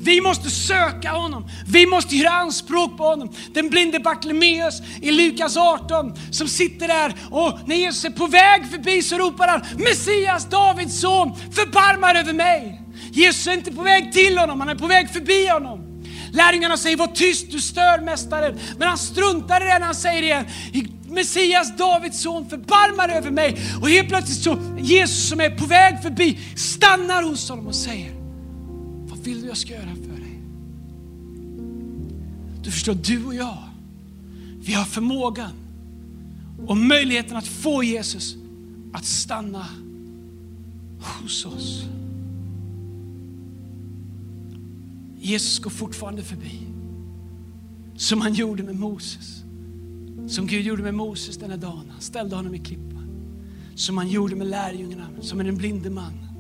Vi 0.03 0.21
måste 0.21 0.49
söka 0.49 1.11
honom. 1.11 1.49
Vi 1.67 1.85
måste 1.85 2.15
göra 2.15 2.33
anspråk 2.33 2.97
på 2.97 3.03
honom. 3.03 3.29
Den 3.53 3.69
blinde 3.69 3.99
Bartlemeus 3.99 4.81
i 5.01 5.11
Lukas 5.11 5.57
18 5.57 6.13
som 6.31 6.47
sitter 6.47 6.87
där 6.87 7.15
och 7.31 7.59
när 7.65 7.75
Jesus 7.75 8.05
är 8.05 8.09
på 8.09 8.27
väg 8.27 8.71
förbi 8.71 9.01
så 9.01 9.17
ropar 9.17 9.47
han 9.47 9.61
Messias, 9.77 10.49
Davids 10.49 11.01
son, 11.01 11.35
förbarma 11.51 12.13
över 12.13 12.33
mig. 12.33 12.81
Jesus 13.11 13.47
är 13.47 13.53
inte 13.53 13.71
på 13.71 13.81
väg 13.81 14.13
till 14.13 14.37
honom, 14.37 14.59
han 14.59 14.69
är 14.69 14.75
på 14.75 14.87
väg 14.87 15.09
förbi 15.09 15.47
honom. 15.47 15.91
Lärjungarna 16.33 16.77
säger 16.77 16.97
var 16.97 17.07
tyst, 17.07 17.51
du 17.51 17.59
stör 17.59 18.01
mästaren. 18.01 18.59
Men 18.77 18.87
han 18.87 18.97
struntar 18.97 19.61
i 19.61 19.63
det 19.63 19.79
när 19.79 19.85
han 19.85 19.95
säger 19.95 20.23
igen. 20.23 20.45
Messias, 21.07 21.77
Davids 21.77 22.21
son, 22.21 22.49
förbarma 22.49 23.07
dig 23.07 23.17
över 23.17 23.31
mig. 23.31 23.57
Och 23.81 23.89
helt 23.89 24.09
plötsligt 24.09 24.43
så 24.43 24.57
Jesus 24.79 25.29
som 25.29 25.39
är 25.39 25.49
på 25.49 25.65
väg 25.65 26.01
förbi 26.01 26.39
stannar 26.55 27.23
hos 27.23 27.49
honom 27.49 27.67
och 27.67 27.75
säger, 27.75 28.20
vill 29.23 29.41
du 29.41 29.47
jag 29.47 29.57
ska 29.57 29.73
göra 29.73 29.95
för 29.95 30.21
dig? 30.21 30.41
Du 32.63 32.71
förstår, 32.71 32.93
du 32.93 33.25
och 33.25 33.35
jag, 33.35 33.57
vi 34.59 34.73
har 34.73 34.85
förmågan 34.85 35.51
och 36.67 36.77
möjligheten 36.77 37.37
att 37.37 37.47
få 37.47 37.83
Jesus 37.83 38.35
att 38.93 39.05
stanna 39.05 39.65
hos 40.99 41.45
oss. 41.45 41.85
Jesus 45.19 45.59
går 45.59 45.69
fortfarande 45.69 46.23
förbi. 46.23 46.59
Som 47.95 48.21
han 48.21 48.33
gjorde 48.33 48.63
med 48.63 48.75
Moses. 48.75 49.43
Som 50.27 50.47
Gud 50.47 50.65
gjorde 50.65 50.83
med 50.83 50.93
Moses 50.93 51.37
den 51.37 51.49
här 51.49 51.57
dagen. 51.57 51.83
Han 51.89 52.01
ställde 52.01 52.35
honom 52.35 52.55
i 52.55 52.59
klippan. 52.59 53.07
Som 53.75 53.97
han 53.97 54.09
gjorde 54.09 54.35
med 54.35 54.47
lärjungarna, 54.47 55.07
som 55.21 55.37
med 55.37 55.45
den 55.45 55.57
blinde 55.57 55.89
mannen. 55.89 56.30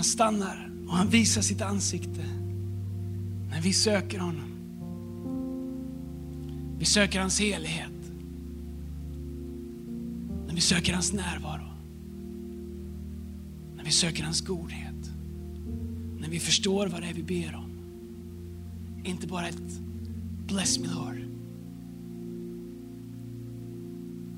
Han 0.00 0.04
stannar 0.04 0.70
och 0.88 0.96
han 0.96 1.08
visar 1.08 1.42
sitt 1.42 1.60
ansikte 1.60 2.24
när 3.50 3.60
vi 3.62 3.72
söker 3.72 4.18
honom. 4.18 4.50
Vi 6.78 6.84
söker 6.84 7.20
hans 7.20 7.40
helighet. 7.40 8.12
När 10.46 10.54
vi 10.54 10.60
söker 10.60 10.92
hans 10.92 11.12
närvaro. 11.12 11.68
När 13.76 13.84
vi 13.84 13.90
söker 13.90 14.24
hans 14.24 14.40
godhet. 14.40 15.10
När 16.20 16.28
vi 16.28 16.40
förstår 16.40 16.86
vad 16.86 17.02
det 17.02 17.08
är 17.08 17.14
vi 17.14 17.22
ber 17.22 17.54
om. 17.54 17.70
Inte 19.04 19.26
bara 19.26 19.48
ett 19.48 19.80
bless 20.46 20.78
me 20.78 20.86
Lord. 20.88 21.16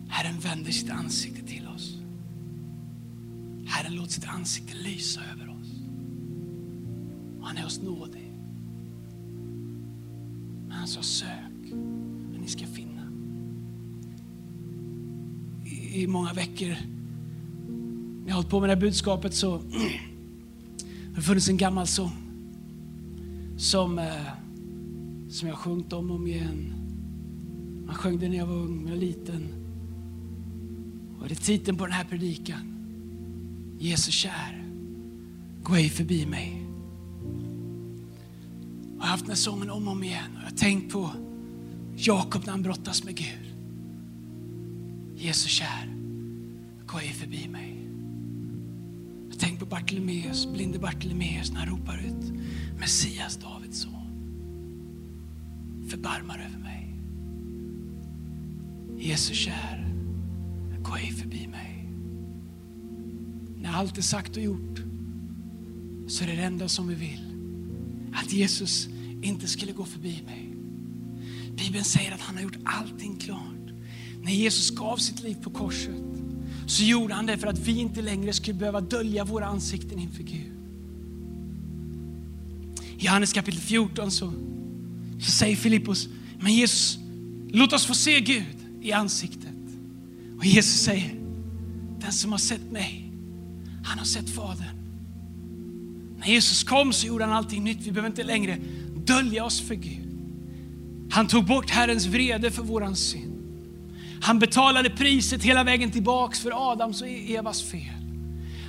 Herren 0.09 0.41
vänder 0.41 0.73
sitt 0.73 0.91
ansikte 0.91 1.47
till 1.47 1.67
oss. 1.67 1.99
Herren 3.67 3.95
låter 3.95 4.13
sitt 4.13 4.29
ansikte 4.29 4.75
lysa 4.75 5.21
över 5.21 5.42
oss 5.42 5.42
han 7.43 7.57
är 7.57 7.67
oss 7.67 7.83
nådig. 7.83 8.33
Men 10.69 10.71
han 10.71 10.89
sa 10.89 11.03
sök, 11.03 11.71
men 12.31 12.41
ni 12.41 12.49
ska 12.49 12.67
finna. 12.67 13.03
I, 15.65 16.03
I 16.03 16.07
många 16.07 16.33
veckor 16.33 16.77
när 18.23 18.29
jag 18.29 18.35
har 18.35 18.37
hållit 18.37 18.51
på 18.51 18.61
med 18.61 18.69
det 18.69 18.75
här 18.75 18.81
budskapet 18.81 19.35
så 19.35 19.61
Det 21.13 21.17
har 21.17 21.23
funnits 21.23 21.49
en 21.49 21.57
gammal 21.57 21.87
sång 21.87 22.13
som, 23.57 23.99
eh, 23.99 24.07
som 25.29 25.49
jag 25.49 25.59
sjungit 25.59 25.93
om 25.93 26.11
och 26.11 26.17
om 26.17 26.27
igen. 26.27 26.75
Man 27.87 27.95
sjöng 27.95 28.19
den 28.19 28.31
när 28.31 28.39
jag 28.39 28.47
var 28.47 28.55
ung, 28.55 28.85
när 28.85 28.91
jag 28.91 28.97
var 28.97 29.07
liten. 29.07 29.49
Och 31.21 31.29
det 31.29 31.35
är 31.35 31.45
titeln 31.45 31.79
på 31.79 31.85
den 31.85 31.93
här 31.93 32.05
predikan. 32.05 32.75
Jesus 33.79 34.15
kär, 34.15 34.65
gå 35.63 35.75
ej 35.75 35.89
förbi 35.89 36.27
mig. 36.27 36.62
Jag 39.03 39.07
har 39.07 39.11
haft 39.11 39.25
den 39.25 39.31
här 39.31 39.37
sången 39.37 39.71
om 39.71 39.87
och 39.89 39.93
om 39.93 40.05
igen 40.05 40.31
och 40.37 40.39
jag 40.39 40.51
har 40.51 40.57
tänkt 40.57 40.93
på 40.93 41.11
Jakob 41.97 42.43
när 42.45 42.51
han 42.51 42.63
brottas 42.63 43.05
med 43.05 43.17
Gud. 43.17 43.55
Jesus 45.17 45.51
kär, 45.51 45.97
gå 46.87 46.99
ej 46.99 47.09
förbi 47.09 47.49
mig. 47.49 47.89
Jag 49.25 49.35
har 49.35 49.41
tänkt 49.41 49.61
på 49.61 49.67
Bartolomeus, 49.67 50.47
blinde 50.53 50.79
Bartolomeus 50.79 51.53
när 51.53 51.59
han 51.59 51.69
ropar 51.69 51.99
ut 51.99 52.33
Messias, 52.81 53.37
Davids 53.37 53.81
son. 53.81 54.07
Förbarmar 55.89 56.39
över 56.39 56.59
mig. 56.59 56.95
Jesus 58.99 59.37
kär, 59.37 59.95
gå 60.83 60.97
ej 60.97 61.11
förbi 61.11 61.47
mig. 61.47 61.89
När 63.57 63.73
allt 63.73 63.99
är 63.99 64.03
sagt 64.03 64.37
och 64.37 64.43
gjort 64.43 64.83
så 66.07 66.25
är 66.25 66.29
det 66.29 66.37
det 66.37 66.43
enda 66.43 66.69
som 66.69 66.89
vi 66.89 66.95
vill. 66.95 67.33
Att 68.13 68.33
Jesus 68.33 68.89
inte 69.23 69.49
skulle 69.49 69.73
gå 69.73 69.85
förbi 69.85 70.23
mig. 70.27 70.49
Bibeln 71.57 71.85
säger 71.85 72.13
att 72.13 72.21
han 72.21 72.35
har 72.35 72.43
gjort 72.43 72.59
allting 72.65 73.17
klart. 73.17 73.73
När 74.23 74.33
Jesus 74.33 74.71
gav 74.71 74.97
sitt 74.97 75.23
liv 75.23 75.37
på 75.43 75.51
korset 75.51 76.03
så 76.67 76.83
gjorde 76.83 77.15
han 77.15 77.27
det 77.27 77.39
för 77.39 77.47
att 77.47 77.59
vi 77.59 77.79
inte 77.79 78.03
längre 78.03 78.33
skulle 78.33 78.59
behöva 78.59 78.81
dölja 78.81 79.25
våra 79.25 79.47
ansikten 79.47 79.99
inför 79.99 80.23
Gud. 80.23 80.53
I 82.99 83.05
Johannes 83.05 83.33
kapitel 83.33 83.61
14 83.61 84.11
så, 84.11 84.33
så 85.21 85.31
säger 85.31 85.57
Filippos, 85.57 86.09
men 86.41 86.55
Jesus, 86.55 86.99
låt 87.49 87.73
oss 87.73 87.87
få 87.87 87.95
se 87.95 88.21
Gud 88.21 88.57
i 88.81 88.93
ansiktet. 88.93 89.49
Och 90.39 90.45
Jesus 90.45 90.81
säger, 90.81 91.15
den 92.01 92.13
som 92.13 92.31
har 92.31 92.39
sett 92.39 92.73
mig, 92.73 93.13
han 93.85 93.99
har 93.99 94.05
sett 94.05 94.31
Fadern. 94.31 94.83
När 96.19 96.27
Jesus 96.29 96.65
kom 96.65 96.93
så 96.93 97.07
gjorde 97.07 97.25
han 97.25 97.33
allting 97.33 97.65
nytt. 97.65 97.79
Vi 97.81 97.93
behöver 97.93 98.09
inte 98.09 98.25
längre 98.25 98.59
dölja 99.07 99.45
oss 99.45 99.61
för 99.61 99.75
Gud. 99.75 100.09
Han 101.11 101.27
tog 101.27 101.47
bort 101.47 101.71
Herrens 101.71 102.07
vrede 102.07 102.51
för 102.51 102.63
våran 102.63 102.97
synd. 102.97 103.43
Han 104.23 104.39
betalade 104.39 104.91
priset 104.91 105.43
hela 105.43 105.65
vägen 105.65 105.91
tillbaks 105.91 106.41
för 106.41 106.73
Adams 106.73 107.03
och 107.03 107.09
e- 107.09 107.35
Evas 107.35 107.63
fel. 107.63 108.03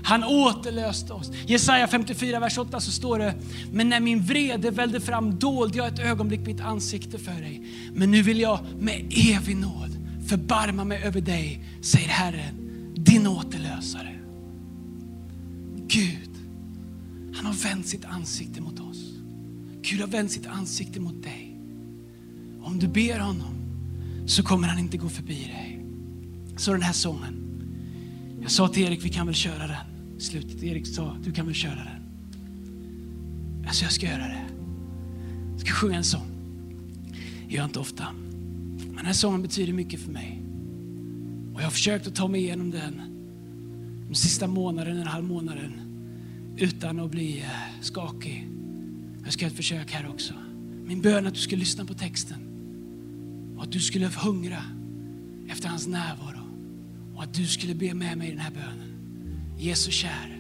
Han 0.04 0.24
återlöste 0.24 1.14
oss. 1.14 1.32
Jesaja 1.48 1.88
54, 1.88 2.40
vers 2.40 2.58
8 2.58 2.80
så 2.80 2.92
står 2.92 3.20
det, 3.20 3.36
men 3.72 3.90
när 3.90 4.00
min 4.00 4.22
vrede 4.22 4.72
välde 4.72 5.02
fram 5.02 5.40
dolde 5.40 5.78
jag 5.78 5.88
ett 5.88 6.00
ögonblick 6.00 6.40
mitt 6.40 6.62
ansikte 6.62 7.18
för 7.18 7.42
dig. 7.42 7.68
Men 7.94 8.12
nu 8.12 8.22
vill 8.22 8.40
jag 8.40 8.60
med 8.80 9.14
evig 9.36 9.58
nåd 9.58 9.98
förbarma 10.28 10.84
mig 10.84 11.04
över 11.04 11.22
dig, 11.22 11.66
säger 11.82 12.08
Herren, 12.08 12.56
din 12.96 13.28
återlösare. 13.28 14.20
Gud, 15.88 16.30
han 17.36 17.46
har 17.46 17.54
vänt 17.54 17.88
sitt 17.88 18.06
ansikte 18.06 18.62
mot 18.62 18.80
oss. 18.80 19.13
Gud 19.84 20.02
har 20.02 20.08
vänt 20.08 20.32
sitt 20.32 20.48
ansikte 20.48 21.00
mot 21.00 21.24
dig. 21.24 21.58
Om 22.62 22.80
du 22.80 22.88
ber 22.88 23.20
honom 23.20 23.54
så 24.26 24.44
kommer 24.44 24.68
han 24.68 24.80
inte 24.80 24.98
gå 24.98 25.10
förbi 25.10 25.34
dig. 25.34 25.86
Så 26.58 26.72
den 26.72 26.82
här 26.82 26.94
sången. 26.94 27.40
Jag 28.42 28.52
sa 28.52 28.68
till 28.68 28.84
Erik, 28.84 29.06
vi 29.06 29.10
kan 29.10 29.26
väl 29.26 29.36
köra 29.36 29.68
den. 29.68 30.20
Slutet, 30.20 30.64
Erik 30.64 30.88
sa, 30.88 31.18
du 31.24 31.32
kan 31.32 31.46
väl 31.46 31.56
köra 31.56 31.76
den. 31.76 32.04
Alltså 33.68 33.84
jag 33.84 33.92
ska 33.92 34.06
göra 34.06 34.28
det. 34.28 34.46
Jag 35.52 35.60
ska 35.60 35.72
sjunga 35.72 35.98
en 35.98 36.04
sång. 36.04 36.28
Jag 37.44 37.52
gör 37.52 37.66
inte 37.66 37.80
ofta. 37.80 38.06
Men 38.86 38.96
den 38.96 39.06
här 39.06 39.14
sången 39.14 39.42
betyder 39.42 39.74
mycket 39.74 40.00
för 40.00 40.12
mig. 40.12 40.42
Och 41.54 41.60
jag 41.62 41.66
har 41.66 41.72
försökt 41.72 42.08
att 42.08 42.16
ta 42.16 42.28
mig 42.28 42.42
igenom 42.42 42.72
den 42.72 43.02
de 44.14 44.16
sista 44.16 44.48
månaden, 44.48 44.98
en 44.98 45.08
halv 45.08 45.26
månaden 45.26 45.72
utan 46.58 47.00
att 47.00 47.12
bli 47.12 47.40
eh, 47.40 47.82
skakig. 47.82 48.53
Jag 49.24 49.34
ska 49.34 49.46
göra 49.46 49.52
ett 49.52 49.58
försök 49.58 49.92
här 49.92 50.10
också. 50.10 50.34
Min 50.86 51.02
bön 51.02 51.24
är 51.24 51.28
att 51.28 51.34
du 51.34 51.40
ska 51.40 51.56
lyssna 51.56 51.86
på 51.86 51.94
texten 51.94 52.40
och 53.58 53.64
att 53.64 53.72
du 53.72 53.80
skulle 53.80 54.08
hungra 54.08 54.64
efter 55.50 55.70
hans 55.70 55.88
närvaro 55.88 56.48
och 57.16 57.24
att 57.24 57.34
du 57.34 57.48
skulle 57.48 57.76
be 57.76 57.94
med 57.94 58.18
mig 58.18 58.28
i 58.28 58.32
den 58.32 58.40
här 58.40 58.52
bönen. 58.52 58.94
Jesus 59.58 59.94
kär, 59.94 60.38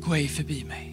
gå 0.00 0.14
ej 0.14 0.28
förbi 0.28 0.64
mig. 0.64 0.89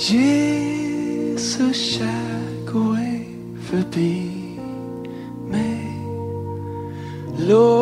Jesus. 0.00 0.40
Jesus 1.60 1.76
kärlek 1.76 2.70
ej 2.98 3.28
förbi 3.70 4.30
mig. 5.50 6.06
Låt 7.48 7.79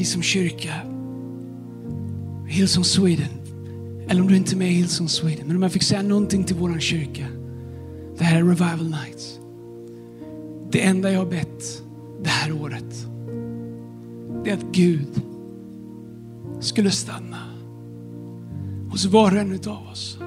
vi 0.00 0.04
som 0.04 0.22
kyrka, 0.22 0.74
Hillsong 2.48 2.84
Sweden, 2.84 3.28
eller 4.08 4.22
om 4.22 4.28
du 4.28 4.36
inte 4.36 4.54
är 4.54 4.56
med 4.56 4.70
i 4.70 4.74
Hillsong 4.74 5.08
Sweden, 5.08 5.46
men 5.46 5.56
om 5.56 5.62
jag 5.62 5.72
fick 5.72 5.82
säga 5.82 6.02
någonting 6.02 6.44
till 6.44 6.56
vår 6.56 6.78
kyrka. 6.78 7.26
Det 8.18 8.24
här 8.24 8.36
är 8.36 8.44
Revival 8.44 8.90
Nights. 8.90 9.38
Det 10.70 10.82
enda 10.82 11.12
jag 11.12 11.18
har 11.18 11.26
bett 11.26 11.82
det 12.22 12.28
här 12.28 12.52
året, 12.52 13.06
det 14.44 14.50
är 14.50 14.54
att 14.54 14.72
Gud 14.72 15.22
skulle 16.60 16.90
stanna 16.90 17.38
hos 18.90 19.04
var 19.04 19.32
och 19.32 19.38
en 19.38 19.52
av 19.52 19.86
oss. 19.92 20.18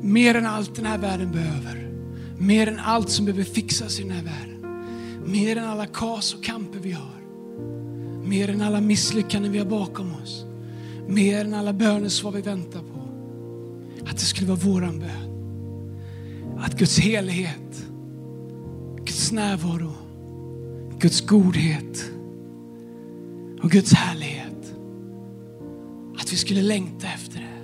Mer 0.00 0.34
än 0.34 0.46
allt 0.46 0.76
den 0.76 0.86
här 0.86 0.98
världen 0.98 1.32
behöver. 1.32 1.92
Mer 2.38 2.66
än 2.66 2.78
allt 2.78 3.10
som 3.10 3.24
behöver 3.24 3.44
fixas 3.44 4.00
i 4.00 4.02
den 4.02 4.12
här 4.12 4.24
världen. 4.24 4.86
Mer 5.24 5.56
än 5.56 5.64
alla 5.64 5.86
kas 5.86 6.34
och 6.34 6.44
kamper 6.44 6.78
vi 6.78 6.92
har. 6.92 7.19
Mer 8.30 8.50
än 8.50 8.60
alla 8.60 8.80
misslyckanden 8.80 9.52
vi 9.52 9.58
har 9.58 9.66
bakom 9.66 10.14
oss. 10.22 10.44
Mer 11.08 11.44
än 11.44 11.54
alla 11.54 11.72
bönesvar 11.72 12.32
vi 12.32 12.40
väntar 12.40 12.80
på. 12.80 13.08
Att 14.06 14.16
det 14.16 14.24
skulle 14.24 14.48
vara 14.48 14.58
våran 14.58 14.98
bön. 14.98 15.30
Att 16.58 16.78
Guds 16.78 16.98
helighet, 16.98 17.86
Guds 18.96 19.32
närvaro, 19.32 19.92
Guds 20.98 21.20
godhet 21.20 22.10
och 23.62 23.70
Guds 23.70 23.92
härlighet. 23.92 24.74
Att 26.18 26.32
vi 26.32 26.36
skulle 26.36 26.62
längta 26.62 27.06
efter 27.06 27.38
det. 27.38 27.60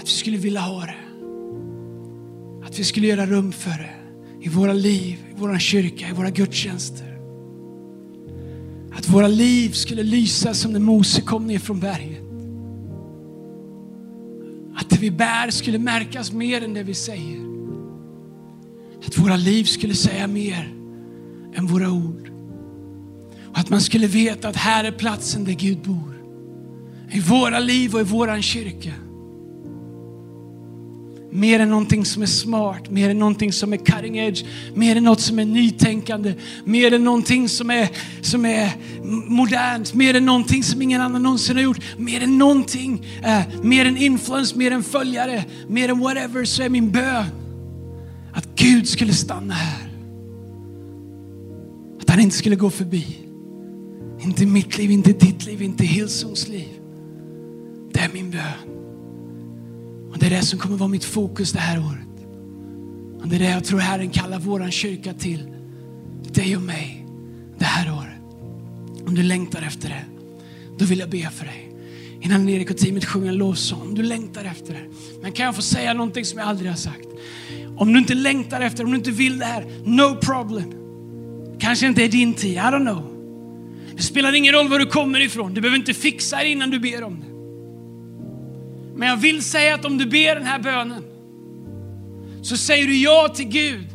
Att 0.00 0.08
vi 0.08 0.12
skulle 0.12 0.36
vilja 0.36 0.60
ha 0.60 0.80
det. 0.80 0.94
Att 2.66 2.78
vi 2.78 2.84
skulle 2.84 3.06
göra 3.06 3.26
rum 3.26 3.52
för 3.52 3.70
det 3.78 3.94
i 4.40 4.48
våra 4.48 4.72
liv, 4.72 5.18
i 5.30 5.34
vår 5.36 5.58
kyrka, 5.58 6.08
i 6.08 6.12
våra 6.12 6.30
gudstjänster. 6.30 7.09
Att 8.92 9.08
våra 9.08 9.28
liv 9.28 9.70
skulle 9.72 10.02
lysa 10.02 10.54
som 10.54 10.72
när 10.72 10.80
Mose 10.80 11.20
kom 11.20 11.46
ner 11.46 11.58
från 11.58 11.80
berget. 11.80 12.22
Att 14.76 14.90
det 14.90 14.98
vi 14.98 15.10
bär 15.10 15.50
skulle 15.50 15.78
märkas 15.78 16.32
mer 16.32 16.64
än 16.64 16.74
det 16.74 16.82
vi 16.82 16.94
säger. 16.94 17.40
Att 19.06 19.18
våra 19.18 19.36
liv 19.36 19.64
skulle 19.64 19.94
säga 19.94 20.26
mer 20.26 20.74
än 21.54 21.66
våra 21.66 21.90
ord. 21.90 22.30
Och 23.44 23.58
att 23.58 23.70
man 23.70 23.80
skulle 23.80 24.06
veta 24.06 24.48
att 24.48 24.56
här 24.56 24.84
är 24.84 24.92
platsen 24.92 25.44
där 25.44 25.52
Gud 25.52 25.78
bor. 25.82 26.22
I 27.10 27.20
våra 27.20 27.58
liv 27.58 27.94
och 27.94 28.00
i 28.00 28.04
våran 28.04 28.42
kyrka. 28.42 28.92
Mer 31.32 31.60
än 31.60 31.70
någonting 31.70 32.04
som 32.04 32.22
är 32.22 32.26
smart, 32.26 32.90
mer 32.90 33.10
än 33.10 33.18
någonting 33.18 33.52
som 33.52 33.72
är 33.72 33.76
cutting 33.76 34.18
edge, 34.18 34.44
mer 34.74 34.96
än 34.96 35.04
något 35.04 35.20
som 35.20 35.38
är 35.38 35.44
nytänkande, 35.44 36.34
mer 36.64 36.94
än 36.94 37.04
någonting 37.04 37.48
som 37.48 37.70
är, 37.70 37.88
som 38.20 38.44
är 38.44 38.70
modernt, 39.28 39.94
mer 39.94 40.14
än 40.14 40.26
någonting 40.26 40.62
som 40.62 40.82
ingen 40.82 41.00
annan 41.00 41.22
någonsin 41.22 41.56
har 41.56 41.62
gjort, 41.62 41.80
mer 41.98 42.22
än 42.22 42.38
någonting, 42.38 43.06
eh, 43.22 43.42
mer 43.62 43.84
än 43.84 43.96
influence, 43.96 44.56
mer 44.56 44.70
än 44.70 44.82
följare, 44.82 45.44
mer 45.68 45.88
än 45.88 45.98
whatever 45.98 46.44
så 46.44 46.62
är 46.62 46.68
min 46.68 46.90
bön 46.90 47.24
att 48.32 48.48
Gud 48.56 48.88
skulle 48.88 49.12
stanna 49.12 49.54
här. 49.54 49.90
Att 52.00 52.10
han 52.10 52.20
inte 52.20 52.36
skulle 52.36 52.56
gå 52.56 52.70
förbi. 52.70 53.06
Inte 54.20 54.46
mitt 54.46 54.78
liv, 54.78 54.90
inte 54.90 55.12
ditt 55.12 55.46
liv, 55.46 55.62
inte 55.62 55.84
Hillsongs 55.84 56.48
liv. 56.48 56.68
Det 57.92 58.00
är 58.00 58.10
min 58.12 58.30
bön. 58.30 58.79
Och 60.10 60.18
det 60.18 60.26
är 60.26 60.30
det 60.30 60.42
som 60.42 60.58
kommer 60.58 60.76
vara 60.76 60.88
mitt 60.88 61.04
fokus 61.04 61.52
det 61.52 61.58
här 61.58 61.78
året. 61.78 62.26
Och 63.20 63.28
det 63.28 63.36
är 63.36 63.40
det 63.40 63.50
jag 63.50 63.64
tror 63.64 63.78
Herren 63.78 64.10
kallar 64.10 64.38
våran 64.38 64.70
kyrka 64.70 65.14
till. 65.14 65.46
Dig 66.32 66.56
och 66.56 66.62
mig 66.62 67.06
det 67.58 67.64
här 67.64 67.92
året. 67.92 68.10
Om 69.06 69.14
du 69.14 69.22
längtar 69.22 69.62
efter 69.62 69.88
det, 69.88 70.04
då 70.78 70.84
vill 70.84 70.98
jag 70.98 71.10
be 71.10 71.30
för 71.30 71.44
dig. 71.44 71.66
Innan 72.20 72.48
Erik 72.48 72.70
och 72.70 72.76
teamet 72.76 73.04
sjunger 73.04 73.28
en 73.28 73.36
lovsång. 73.36 73.80
Om 73.80 73.94
du 73.94 74.02
längtar 74.02 74.44
efter 74.44 74.74
det. 74.74 74.82
Men 75.22 75.32
kan 75.32 75.46
jag 75.46 75.56
få 75.56 75.62
säga 75.62 75.94
någonting 75.94 76.24
som 76.24 76.38
jag 76.38 76.48
aldrig 76.48 76.70
har 76.70 76.76
sagt? 76.76 77.08
Om 77.76 77.92
du 77.92 77.98
inte 77.98 78.14
längtar 78.14 78.60
efter, 78.60 78.84
om 78.84 78.90
du 78.90 78.96
inte 78.96 79.10
vill 79.10 79.38
det 79.38 79.44
här, 79.44 79.64
no 79.84 80.16
problem. 80.16 80.74
Kanske 81.58 81.86
inte 81.86 82.04
är 82.04 82.08
din 82.08 82.34
tid, 82.34 82.52
I 82.52 82.58
don't 82.58 82.86
know. 82.86 83.16
Det 83.96 84.02
spelar 84.02 84.32
ingen 84.32 84.54
roll 84.54 84.68
var 84.68 84.78
du 84.78 84.86
kommer 84.86 85.20
ifrån. 85.20 85.54
Du 85.54 85.60
behöver 85.60 85.78
inte 85.78 85.94
fixa 85.94 86.36
det 86.36 86.48
innan 86.48 86.70
du 86.70 86.78
ber 86.78 87.04
om 87.04 87.20
det. 87.20 87.29
Men 89.00 89.08
jag 89.08 89.16
vill 89.16 89.44
säga 89.44 89.74
att 89.74 89.84
om 89.84 89.98
du 89.98 90.06
ber 90.06 90.34
den 90.34 90.44
här 90.44 90.58
bönen 90.58 91.04
så 92.42 92.56
säger 92.56 92.86
du 92.86 92.96
ja 92.96 93.28
till 93.34 93.48
Gud. 93.48 93.86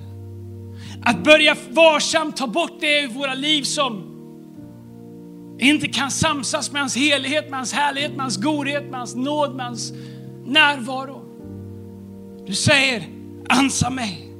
Att 1.04 1.24
börja 1.24 1.56
varsamt 1.70 2.38
ta 2.38 2.48
bort 2.48 2.78
det 2.80 3.02
i 3.02 3.08
våra 3.08 3.34
liv 3.34 3.64
som 3.64 4.04
inte 5.60 5.88
kan 5.88 6.12
samsas 6.12 6.72
med 6.72 6.82
hans 6.82 6.96
helighet, 6.96 7.50
med 7.50 7.60
hans 7.60 7.74
härlighet, 7.74 8.12
med 8.12 8.22
hans 8.22 8.38
godhet, 8.38 8.84
med 8.84 9.00
hans 9.00 9.16
nåd, 9.16 9.56
med 9.56 9.66
hans 9.66 9.94
närvaro. 10.46 11.22
Du 12.48 12.54
säger, 12.54 13.04
ansa 13.50 13.90
mig. 13.90 14.34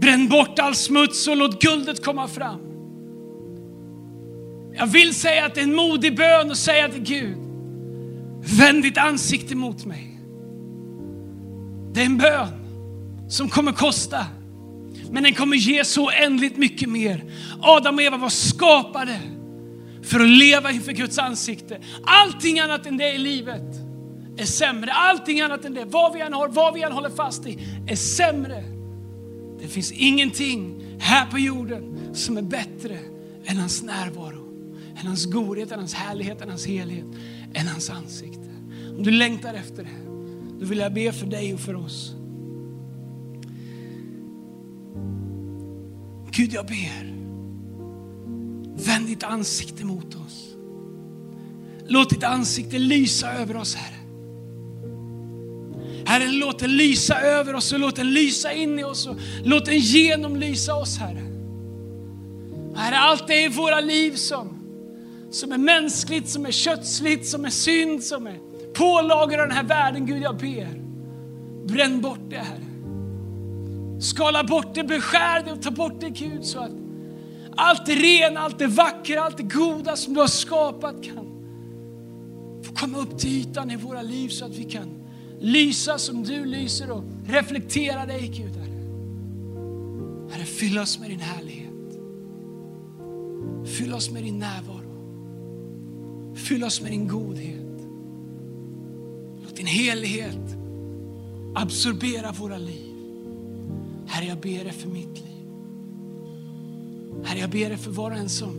Bränn 0.00 0.28
bort 0.28 0.58
all 0.58 0.74
smuts 0.74 1.28
och 1.28 1.36
låt 1.36 1.62
guldet 1.62 2.04
komma 2.04 2.28
fram. 2.28 2.60
Jag 4.74 4.86
vill 4.86 5.14
säga 5.14 5.46
att 5.46 5.54
det 5.54 5.60
är 5.60 5.64
en 5.64 5.74
modig 5.74 6.16
bön 6.16 6.50
att 6.50 6.56
säga 6.56 6.88
till 6.88 7.02
Gud, 7.02 7.47
vänd 8.40 8.82
ditt 8.82 8.98
ansikte 8.98 9.54
mot 9.54 9.84
mig. 9.84 10.20
Det 11.92 12.00
är 12.00 12.06
en 12.06 12.18
bön 12.18 12.48
som 13.28 13.48
kommer 13.48 13.72
kosta, 13.72 14.26
men 15.10 15.22
den 15.22 15.34
kommer 15.34 15.56
ge 15.56 15.84
så 15.84 16.04
oändligt 16.04 16.56
mycket 16.56 16.88
mer. 16.88 17.24
Adam 17.60 17.94
och 17.94 18.02
Eva 18.02 18.16
var 18.16 18.28
skapade 18.28 19.20
för 20.02 20.20
att 20.20 20.28
leva 20.28 20.72
inför 20.72 20.92
Guds 20.92 21.18
ansikte. 21.18 21.80
Allting 22.04 22.60
annat 22.60 22.86
än 22.86 22.96
det 22.96 23.12
i 23.14 23.18
livet 23.18 23.88
är 24.36 24.44
sämre. 24.44 24.92
Allting 24.92 25.40
annat 25.40 25.64
än 25.64 25.74
det, 25.74 25.84
vad 25.84 26.12
vi 26.12 26.20
än 26.20 26.32
har, 26.32 26.48
vad 26.48 26.74
vi 26.74 26.82
än 26.82 26.92
håller 26.92 27.10
fast 27.10 27.46
i, 27.46 27.58
är 27.86 27.96
sämre. 27.96 28.64
Det 29.60 29.68
finns 29.68 29.92
ingenting 29.92 30.84
här 31.00 31.26
på 31.26 31.38
jorden 31.38 32.14
som 32.14 32.36
är 32.36 32.42
bättre 32.42 32.98
än 33.44 33.56
hans 33.56 33.82
närvaro, 33.82 34.48
än 35.00 35.06
hans 35.06 35.26
godhet, 35.26 35.72
än 35.72 35.78
hans 35.78 35.94
härlighet, 35.94 36.40
än 36.40 36.48
hans 36.48 36.66
helhet, 36.66 37.04
än 37.54 37.68
hans 37.68 37.90
ansikte. 37.90 38.48
Om 38.96 39.02
du 39.02 39.10
längtar 39.10 39.54
efter 39.54 39.82
det, 39.82 40.08
då 40.60 40.66
vill 40.66 40.78
jag 40.78 40.94
be 40.94 41.12
för 41.12 41.26
dig 41.26 41.54
och 41.54 41.60
för 41.60 41.74
oss. 41.74 42.14
Gud, 46.30 46.52
jag 46.52 46.66
ber. 46.66 47.14
Vänd 48.86 49.06
ditt 49.06 49.22
ansikte 49.22 49.84
mot 49.84 50.14
oss. 50.14 50.54
Låt 51.86 52.10
ditt 52.10 52.24
ansikte 52.24 52.78
lysa 52.78 53.32
över 53.32 53.56
oss, 53.56 53.74
Herre. 53.74 53.98
Herre, 56.06 56.28
låt 56.28 56.58
den 56.58 56.76
lysa 56.76 57.20
över 57.20 57.54
oss 57.54 57.72
och 57.72 57.78
låt 57.78 57.96
den 57.96 58.12
lysa 58.12 58.52
in 58.52 58.78
i 58.78 58.84
oss 58.84 59.06
och 59.06 59.16
låt 59.44 59.66
den 59.66 59.78
genomlysa 59.78 60.74
oss, 60.74 60.98
Herre. 60.98 61.22
Herre, 62.76 62.98
allt 62.98 63.26
det 63.26 63.42
i 63.44 63.48
våra 63.48 63.80
liv 63.80 64.14
som, 64.16 64.57
som 65.30 65.52
är 65.52 65.58
mänskligt, 65.58 66.28
som 66.28 66.46
är 66.46 66.50
kötsligt, 66.50 67.26
som 67.26 67.44
är 67.44 67.50
synd, 67.50 68.04
som 68.04 68.26
är 68.26 68.38
pålagor 68.74 69.40
av 69.40 69.48
den 69.48 69.56
här 69.56 69.64
världen, 69.64 70.06
Gud, 70.06 70.22
jag 70.22 70.36
ber. 70.36 70.82
Bränn 71.66 72.00
bort 72.00 72.30
det, 72.30 72.36
Herre. 72.36 72.62
Skala 74.00 74.44
bort 74.44 74.74
det, 74.74 74.84
beskär 74.84 75.42
det 75.44 75.52
och 75.52 75.62
ta 75.62 75.70
bort 75.70 76.00
det, 76.00 76.10
Gud, 76.10 76.44
så 76.44 76.58
att 76.58 76.72
allt 77.56 77.86
det 77.86 77.94
rena, 77.94 78.40
allt 78.40 78.58
det 78.58 78.66
vackra, 78.66 79.22
allt 79.22 79.36
det 79.36 79.42
goda 79.42 79.96
som 79.96 80.14
du 80.14 80.20
har 80.20 80.26
skapat 80.26 81.04
kan 81.04 81.28
få 82.62 82.74
komma 82.74 82.98
upp 82.98 83.18
till 83.18 83.30
ytan 83.30 83.70
i 83.70 83.76
våra 83.76 84.02
liv 84.02 84.28
så 84.28 84.44
att 84.44 84.56
vi 84.56 84.64
kan 84.64 84.88
lysa 85.40 85.98
som 85.98 86.22
du 86.24 86.44
lyser 86.44 86.90
och 86.90 87.04
reflektera 87.26 88.06
dig 88.06 88.26
Gud. 88.26 88.56
Herre, 88.56 88.72
herre 90.30 90.44
fyll 90.44 90.78
oss 90.78 90.98
med 90.98 91.10
din 91.10 91.20
härlighet. 91.20 91.68
Fyll 93.64 93.94
oss 93.94 94.10
med 94.10 94.22
din 94.22 94.38
närvaro. 94.38 94.77
Fyll 96.38 96.64
oss 96.64 96.80
med 96.80 96.90
din 96.90 97.08
godhet. 97.08 97.80
Låt 99.44 99.56
din 99.56 99.66
helighet 99.66 100.56
absorbera 101.54 102.32
våra 102.32 102.58
liv. 102.58 102.94
Herre, 104.06 104.24
jag 104.24 104.38
ber 104.38 104.64
dig 104.64 104.72
för 104.72 104.88
mitt 104.88 105.14
liv. 105.14 105.48
Herre, 107.24 107.38
jag 107.38 107.50
ber 107.50 107.68
dig 107.68 107.78
för 107.78 107.90
var 107.90 108.10
och 108.10 108.16
en 108.16 108.28
som 108.28 108.50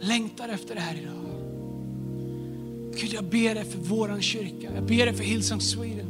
längtar 0.00 0.48
efter 0.48 0.74
det 0.74 0.80
här 0.80 0.96
idag. 1.02 1.22
Gud, 3.00 3.12
jag 3.12 3.24
ber 3.24 3.54
dig 3.54 3.64
för 3.64 3.78
våran 3.78 4.22
kyrka. 4.22 4.70
Jag 4.74 4.84
ber 4.84 5.06
dig 5.06 5.14
för 5.14 5.24
Hillsong 5.24 5.60
Sweden. 5.60 6.06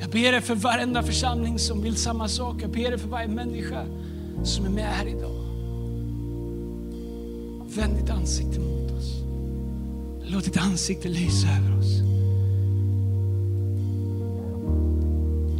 Jag 0.00 0.10
ber 0.10 0.32
dig 0.32 0.40
för 0.40 0.54
varenda 0.54 1.02
församling 1.02 1.58
som 1.58 1.82
vill 1.82 1.96
samma 1.96 2.28
sak. 2.28 2.62
Jag 2.62 2.70
ber 2.70 2.90
dig 2.90 2.98
för 2.98 3.08
varje 3.08 3.28
människa 3.28 3.86
som 4.44 4.64
är 4.64 4.70
med 4.70 4.94
här 4.94 5.06
idag. 5.06 5.42
Vänd 7.76 7.96
ditt 7.96 8.10
ansikte 8.10 8.60
mot. 8.60 8.81
Låt 10.32 10.44
ditt 10.44 10.56
ansikte 10.56 11.08
lysa 11.08 11.48
över 11.48 11.78
oss. 11.78 12.00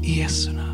I 0.04 0.18
Jesu 0.18 0.52
namn. 0.52 0.71